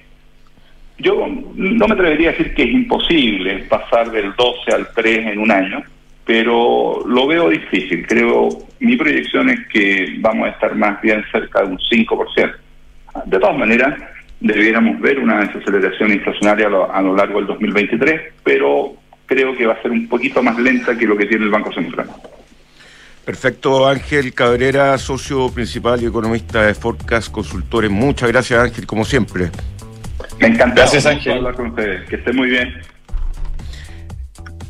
[0.98, 5.38] yo no me atrevería a decir que es imposible pasar del 12 al 3 en
[5.40, 5.82] un año,
[6.26, 8.04] pero lo veo difícil.
[8.06, 8.48] Creo,
[8.80, 12.54] mi proyección es que vamos a estar más bien cerca de un 5%.
[13.24, 13.98] De todas maneras,
[14.40, 19.82] debiéramos ver una desaceleración inflacionaria a lo, largo del 2023, pero creo que va a
[19.82, 22.08] ser un poquito más lenta que lo que tiene el Banco Central.
[23.24, 27.90] Perfecto, Ángel Cabrera, socio principal y economista de Forecast Consultores.
[27.90, 29.50] Muchas gracias, Ángel, como siempre.
[30.40, 31.38] Me encanta gracias, Ángel.
[31.38, 32.08] hablar con ustedes.
[32.08, 32.74] Que esté muy bien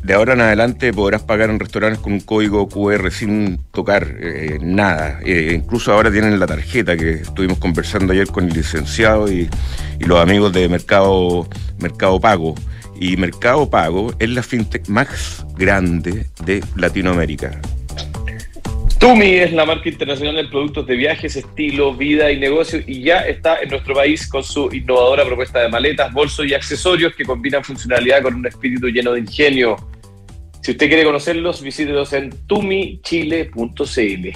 [0.07, 4.57] de ahora en adelante podrás pagar en restaurantes con un código QR sin tocar eh,
[4.61, 5.19] nada.
[5.25, 9.49] Eh, incluso ahora tienen la tarjeta que estuvimos conversando ayer con el licenciado y,
[9.99, 11.45] los amigos de Mercado,
[11.79, 12.55] Mercado Pago.
[12.97, 17.59] Y Mercado Pago es la fintech más grande de Latinoamérica.
[18.99, 23.19] Tumi es la marca internacional de productos de viajes, estilo, vida y negocio y ya
[23.19, 27.61] está en nuestro país con su innovadora propuesta de maletas, bolsos y accesorios que combinan
[27.61, 29.75] funcionalidad con un espíritu lleno de ingenio.
[30.67, 34.27] Si usted quiere conocerlos, visítelos en tumichile.cl.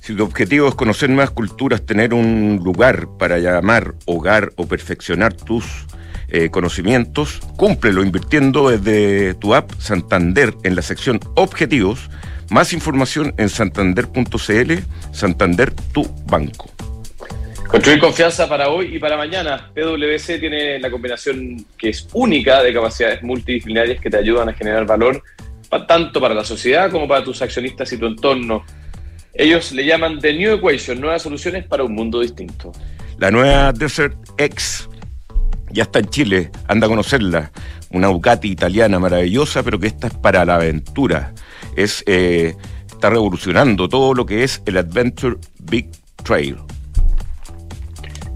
[0.00, 5.34] Si tu objetivo es conocer más culturas, tener un lugar para llamar hogar o perfeccionar
[5.34, 5.66] tus
[6.28, 12.08] eh, conocimientos, cúmplelo invirtiendo desde tu app Santander en la sección Objetivos.
[12.48, 14.72] Más información en santander.cl,
[15.12, 16.70] Santander, tu banco.
[17.68, 19.70] Construir confianza para hoy y para mañana.
[19.74, 24.86] PwC tiene la combinación que es única de capacidades multidisciplinarias que te ayudan a generar
[24.86, 25.22] valor
[25.86, 28.64] tanto para la sociedad como para tus accionistas y tu entorno.
[29.34, 32.72] Ellos le llaman The New Equation, nuevas soluciones para un mundo distinto.
[33.18, 34.88] La nueva Desert X
[35.70, 37.50] ya está en Chile, anda a conocerla.
[37.90, 41.32] Una Ducati italiana maravillosa, pero que esta es para la aventura.
[41.76, 42.54] Es, eh,
[42.90, 45.88] está revolucionando todo lo que es el Adventure Big
[46.22, 46.56] Trail.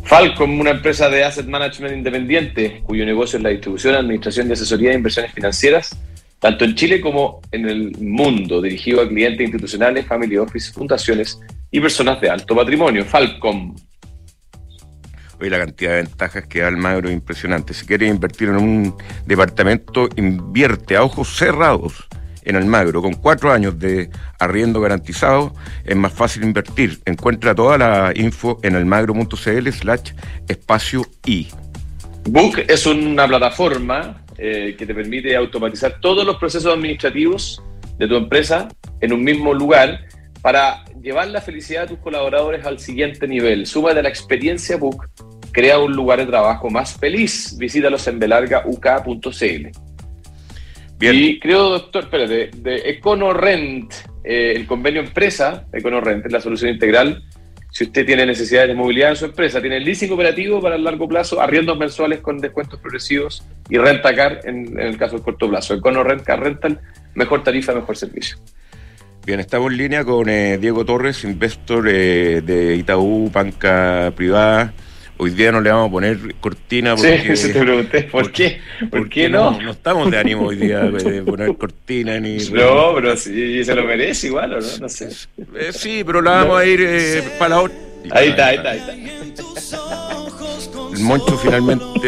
[0.04, 4.90] Falcom, una empresa de asset management independiente, cuyo negocio es la distribución, administración y asesoría
[4.90, 5.96] de inversiones financieras,
[6.46, 11.40] tanto en Chile como en el mundo, dirigido a clientes institucionales, family office, fundaciones
[11.72, 13.04] y personas de alto patrimonio.
[13.04, 13.74] Falcom.
[15.40, 17.74] Hoy la cantidad de ventajas que da Almagro es impresionante.
[17.74, 18.94] Si quieres invertir en un
[19.26, 22.06] departamento, invierte a ojos cerrados
[22.42, 23.02] en Almagro.
[23.02, 25.52] Con cuatro años de arriendo garantizado,
[25.84, 27.00] es más fácil invertir.
[27.06, 30.12] Encuentra toda la info en almagro.cl slash
[30.46, 31.48] espacio I.
[32.28, 37.62] Book es una plataforma eh, que te permite automatizar todos los procesos administrativos
[37.98, 38.68] de tu empresa
[39.00, 40.06] en un mismo lugar
[40.42, 43.66] para llevar la felicidad de tus colaboradores al siguiente nivel.
[43.66, 45.08] Suma de la experiencia Book,
[45.52, 47.56] crea un lugar de trabajo más feliz.
[47.58, 49.68] Visítalos en belargauk.cl.
[51.00, 53.92] Y creo, doctor, espérate, de EconoRent,
[54.24, 57.22] eh, el convenio empresa, EconoRent es la solución integral.
[57.76, 61.06] Si usted tiene necesidades de movilidad en su empresa, tiene leasing operativo para el largo
[61.06, 65.74] plazo, arriendos mensuales con descuentos progresivos y renta car en, el caso del corto plazo.
[65.74, 66.80] EconoRent, Car Rental,
[67.14, 68.38] mejor tarifa, mejor servicio.
[69.26, 74.72] Bien, estamos en línea con eh, Diego Torres, investor eh, de Itaú, banca privada.
[75.18, 77.36] Hoy día no le vamos a poner cortina porque...
[77.36, 78.60] Sí, te pregunté, ¿por, qué?
[78.90, 79.58] ¿Por qué no?
[79.60, 79.70] no?
[79.70, 82.36] estamos de ánimo hoy día de poner cortina ni...
[82.52, 84.66] No, pero sí, se lo merece igual, ¿o no?
[84.80, 85.08] No sé.
[85.56, 87.76] Eh, sí, pero la vamos a ir eh, para la otra.
[88.10, 88.92] Ahí está, ahí está, ahí está.
[90.94, 91.98] El Moncho finalmente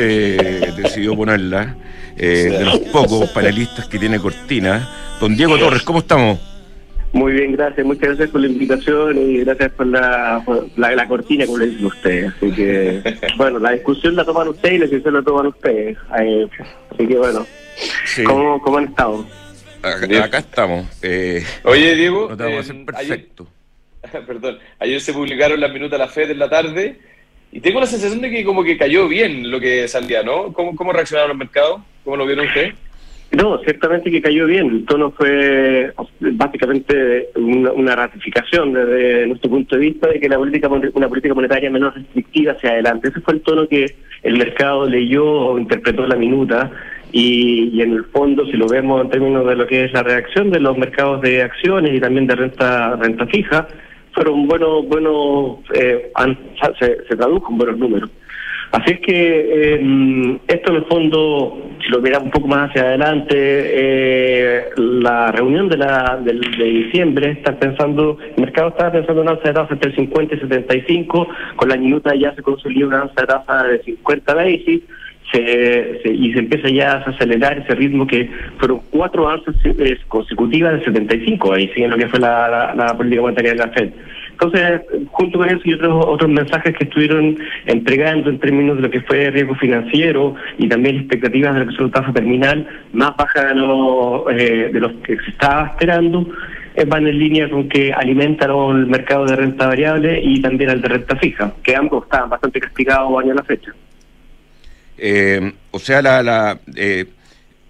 [0.77, 1.77] decidió ponerla,
[2.17, 5.17] eh, de los pocos panelistas que tiene cortina.
[5.21, 6.39] Don Diego Torres, ¿cómo estamos?
[7.13, 7.87] Muy bien, gracias.
[7.87, 10.43] Muchas gracias por la invitación y gracias por la,
[10.77, 12.33] la, cortina, como le dicen ustedes.
[12.37, 13.03] Así que,
[13.37, 15.97] bueno, la discusión la toman ustedes y la decisión la toman ustedes.
[16.11, 17.47] Así que, bueno,
[18.27, 19.27] ¿cómo, ¿cómo, han estado?
[19.83, 20.87] Acá, estamos.
[21.03, 22.29] Eh, Oye, Diego.
[22.31, 23.47] No te vamos a hacer perfecto.
[24.27, 26.99] perdón, ayer se publicaron las minutas de la FED en la tarde
[27.51, 30.53] y tengo la sensación de que como que cayó bien lo que salía, ¿no?
[30.53, 31.81] ¿Cómo, cómo reaccionaron los mercados?
[32.05, 32.75] ¿Cómo lo vieron ustedes?
[33.31, 34.71] No, ciertamente que cayó bien.
[34.71, 40.69] El tono fue básicamente una, ratificación desde nuestro punto de vista de que la política
[40.69, 43.09] una política monetaria menos restrictiva hacia adelante.
[43.09, 46.71] Ese fue el tono que el mercado leyó o interpretó la minuta
[47.13, 50.51] y, en el fondo, si lo vemos en términos de lo que es la reacción
[50.51, 53.69] de los mercados de acciones y también de renta renta fija,
[54.13, 56.11] fueron buenos, buenos eh,
[56.79, 58.11] se, se tradujo en buenos números.
[58.73, 62.83] Así es que eh, esto en el fondo, si lo miramos un poco más hacia
[62.83, 69.29] adelante, eh, la reunión de la de, diciembre está pensando, el mercado está pensando en
[69.29, 73.03] una alza de tasa entre 50 y 75, con la minuta ya se consolida una
[73.03, 74.83] alza de tasa de 50 basis,
[75.33, 80.75] se, y se empieza ya a acelerar ese ritmo que fueron cuatro alzas eh, consecutivas
[80.75, 83.93] de 75, ahí siguen lo que fue la política monetaria de la FED.
[84.41, 87.37] Entonces, junto con eso y otros, otros mensajes que estuvieron
[87.67, 92.13] entregando en términos de lo que fue riesgo financiero y también expectativas de la tasa
[92.13, 96.25] terminal más baja de, lo, eh, de los que se estaba esperando,
[96.77, 100.83] eh, van en línea con que alimentan el mercado de renta variable y también el
[100.83, 103.73] de renta fija, que ambos estaban bastante castigados año a la fecha.
[104.99, 106.61] Eh, o sea, la, la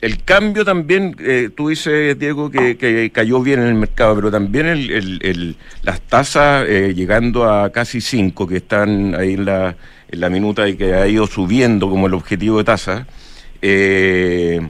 [0.00, 4.66] el cambio también, eh, tú dices, Diego, que, cayó bien en el mercado, pero también
[4.66, 9.76] el, las tasas eh, llegando a casi 5, que están ahí en la,
[10.08, 13.06] en la minuta y que ha ido subiendo como el objetivo de tasa,
[13.60, 14.68] eh,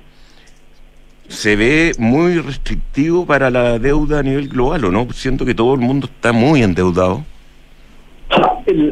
[1.28, 5.08] se ve muy restrictivo para la deuda a nivel global, ¿o no?
[5.12, 7.24] Siento que todo el mundo está muy endeudado.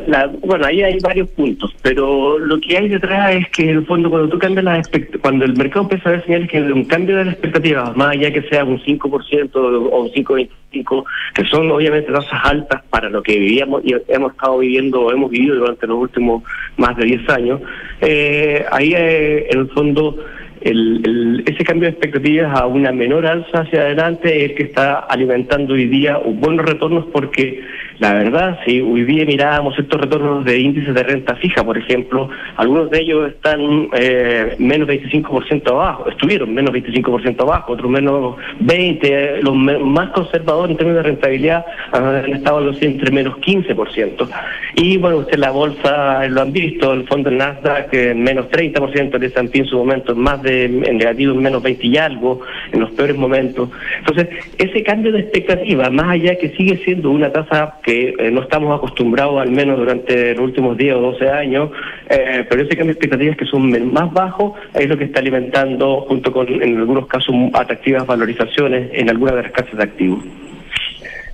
[0.07, 3.87] La, bueno, ahí hay varios puntos, pero lo que hay detrás es que en el
[3.87, 7.19] fondo cuando tú cambias las cuando el mercado empieza a ver señales que un cambio
[7.19, 12.11] de las expectativas, más allá que sea un 5% o un 5,25, que son obviamente
[12.11, 15.99] tasas altas para lo que vivíamos y hemos estado viviendo o hemos vivido durante los
[15.99, 16.43] últimos
[16.79, 17.61] más de 10 años,
[18.01, 20.17] eh, ahí eh, en el fondo
[20.63, 25.01] el, ese cambio de expectativas a una menor alza hacia adelante es el que está
[25.01, 27.63] alimentando hoy día buenos retornos porque
[27.99, 32.29] La verdad, si hoy día mirábamos estos retornos de índices de renta fija, por ejemplo,
[32.57, 39.41] algunos de ellos están eh, menos 25% abajo, estuvieron menos 25% abajo, otros menos 20%,
[39.41, 44.29] los más conservadores en términos de rentabilidad han estado entre menos 15%.
[44.75, 49.15] Y bueno, usted la bolsa lo han visto, el fondo del Nasdaq en menos 30%,
[49.15, 52.43] el S&P en su momento más de en negativo en menos 20 y algo,
[52.73, 53.71] en los peores momentos.
[54.01, 54.29] Entonces,
[54.59, 58.77] ese cambio de expectativa, más allá que sigue siendo una tasa que eh, no estamos
[58.77, 61.71] acostumbrados al menos durante los últimos 10 o 12 años,
[62.11, 66.01] eh, pero ese cambio de expectativas que son más bajos es lo que está alimentando,
[66.09, 70.19] junto con en algunos casos atractivas valorizaciones en algunas de las casas de activos.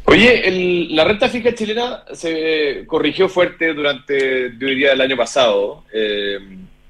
[0.04, 5.84] Oye, la renta fija chilena se corrigió fuerte durante, yo diría, el año pasado.
[5.90, 6.38] Eh,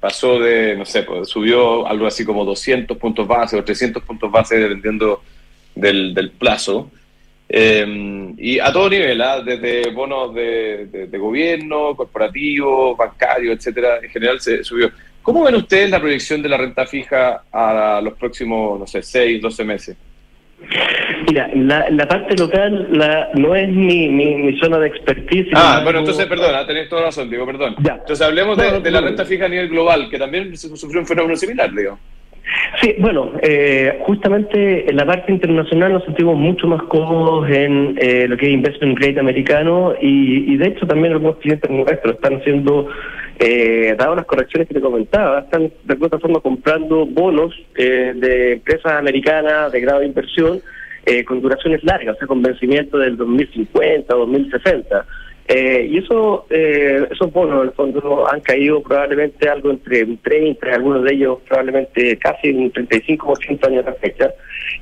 [0.00, 4.32] pasó de, no sé, pues, subió algo así como 200 puntos base o 300 puntos
[4.32, 5.22] base dependiendo
[5.76, 6.90] del, del plazo.
[7.54, 9.42] Eh, y a todo nivel, ¿ah?
[9.42, 14.90] desde bonos de, de, gobierno, corporativo, bancario, etcétera, en general se subió.
[15.22, 19.42] ¿Cómo ven ustedes la proyección de la renta fija a los próximos, no sé, 6,
[19.42, 19.96] 12 meses?
[21.28, 25.48] Mira, la, la parte local la, no es mi, mi, zona de expertise.
[25.54, 27.76] Ah, bueno, entonces, perdona, tenés toda razón, digo, perdón.
[27.78, 31.36] Entonces, hablemos de, de, la renta fija a nivel global, que también sufrió un fenómeno
[31.36, 31.98] similar, digo.
[32.80, 38.26] Sí, bueno, eh, justamente en la parte internacional nos sentimos mucho más cómodos en eh,
[38.26, 42.88] lo que es investment grade americano y, de hecho también algunos clientes nuestros están haciendo,
[43.38, 48.54] eh, dadas las correcciones que te comentaba, están de alguna forma comprando bonos eh, de
[48.54, 50.60] empresas americanas de grado de inversión
[51.26, 55.04] con duraciones largas, o sea, con vencimiento del 2050 o 2060.
[55.48, 60.18] Eh, y eso, eh, esos bonos, en el fondo, han caído probablemente algo entre un
[60.18, 64.30] 30, algunos de ellos probablemente casi un 35% años de fecha.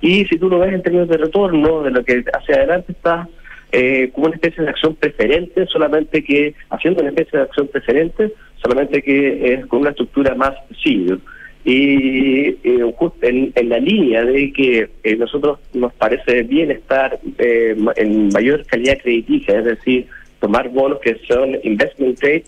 [0.00, 3.28] Y si tú lo ves en términos de retorno, de lo que hacia adelante está
[3.72, 8.32] eh, como una especie de acción preferente, solamente que, haciendo una especie de acción preferente,
[8.62, 11.18] solamente que es con una estructura más senior.
[11.62, 17.76] Y eh, en, en, la línea de que eh, nosotros nos parece bien estar eh,
[17.96, 20.06] en mayor calidad crediticia, es decir,
[20.41, 22.45] tomar bonos que son investment grade.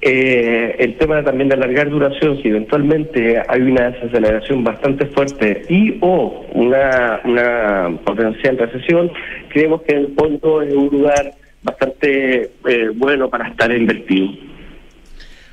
[0.00, 5.98] Eh, el tema también de alargar duración, si eventualmente hay una desaceleración bastante fuerte y
[6.00, 9.10] o una, una potencial recesión,
[9.48, 11.32] creemos que el fondo es un lugar
[11.62, 14.28] bastante eh, bueno para estar invertido.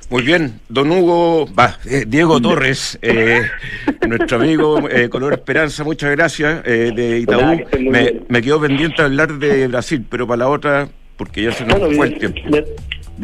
[0.08, 3.42] Muy bien, don Hugo, va, eh, Diego Torres, eh,
[4.06, 7.64] nuestro amigo eh, Color Esperanza, muchas gracias de Itaú.
[7.80, 11.78] Me, me, quedo pendiente hablar de Brasil, pero para la otra porque ya se nos
[11.94, 12.40] fue el tiempo.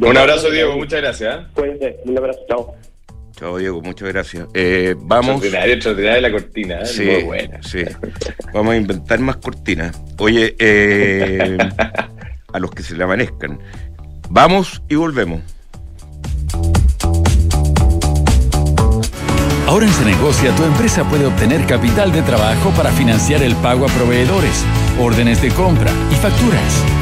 [0.01, 1.47] Un abrazo, Diego, muchas gracias.
[1.57, 1.97] ¿eh?
[2.05, 2.75] un abrazo, chao.
[3.37, 4.47] Chao, Diego, muchas gracias.
[4.55, 5.43] Eh, vamos.
[5.43, 6.87] Extraordinaria, la cortina, ¿eh?
[6.87, 7.63] sí, muy buena.
[7.63, 7.83] Sí.
[8.53, 10.01] Vamos a inventar más cortinas.
[10.19, 11.59] Oye, eh,
[12.53, 13.59] a los que se le amanezcan.
[14.31, 15.43] Vamos y volvemos.
[19.67, 23.89] Ahora en Cenegocia tu empresa puede obtener capital de trabajo para financiar el pago a
[23.89, 24.65] proveedores,
[25.01, 27.02] órdenes de compra y facturas.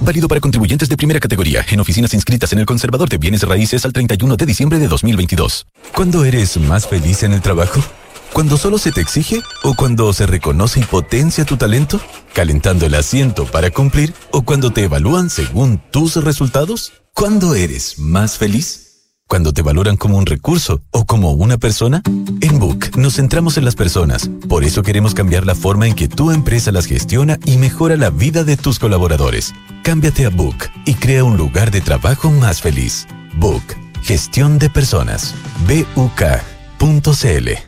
[0.00, 3.84] Válido para contribuyentes de primera categoría en oficinas inscritas en el Conservador de Bienes Raíces
[3.84, 5.66] al 31 de diciembre de 2022.
[5.94, 7.82] ¿Cuándo eres más feliz en el trabajo?
[8.32, 12.00] ¿Cuando solo se te exige o cuando se reconoce y potencia tu talento?
[12.32, 16.92] ¿Calentando el asiento para cumplir o cuando te evalúan según tus resultados?
[17.14, 18.87] ¿Cuándo eres más feliz?
[19.28, 22.02] Cuando te valoran como un recurso o como una persona?
[22.40, 24.28] En Book nos centramos en las personas.
[24.48, 28.10] Por eso queremos cambiar la forma en que tu empresa las gestiona y mejora la
[28.10, 29.54] vida de tus colaboradores.
[29.84, 33.06] Cámbiate a Book y crea un lugar de trabajo más feliz.
[33.36, 33.62] Book.
[34.02, 35.34] Gestión de personas.
[35.66, 37.67] BUK.cl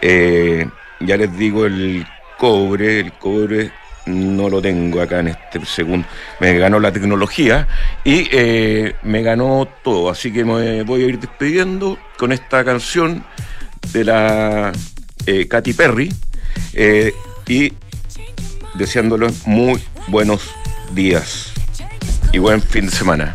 [0.00, 0.68] Eh,
[1.00, 3.72] ya les digo el cobre, el cobre
[4.06, 6.06] no lo tengo acá en este segundo.
[6.40, 7.68] Me ganó la tecnología
[8.04, 10.10] y eh, me ganó todo.
[10.10, 13.24] Así que me voy a ir despidiendo con esta canción
[13.92, 14.72] de la
[15.26, 16.12] eh, Katy Perry
[17.46, 17.72] y
[18.74, 20.50] deseándoles muy buenos
[20.92, 21.52] días
[22.32, 23.34] y buen fin de semana.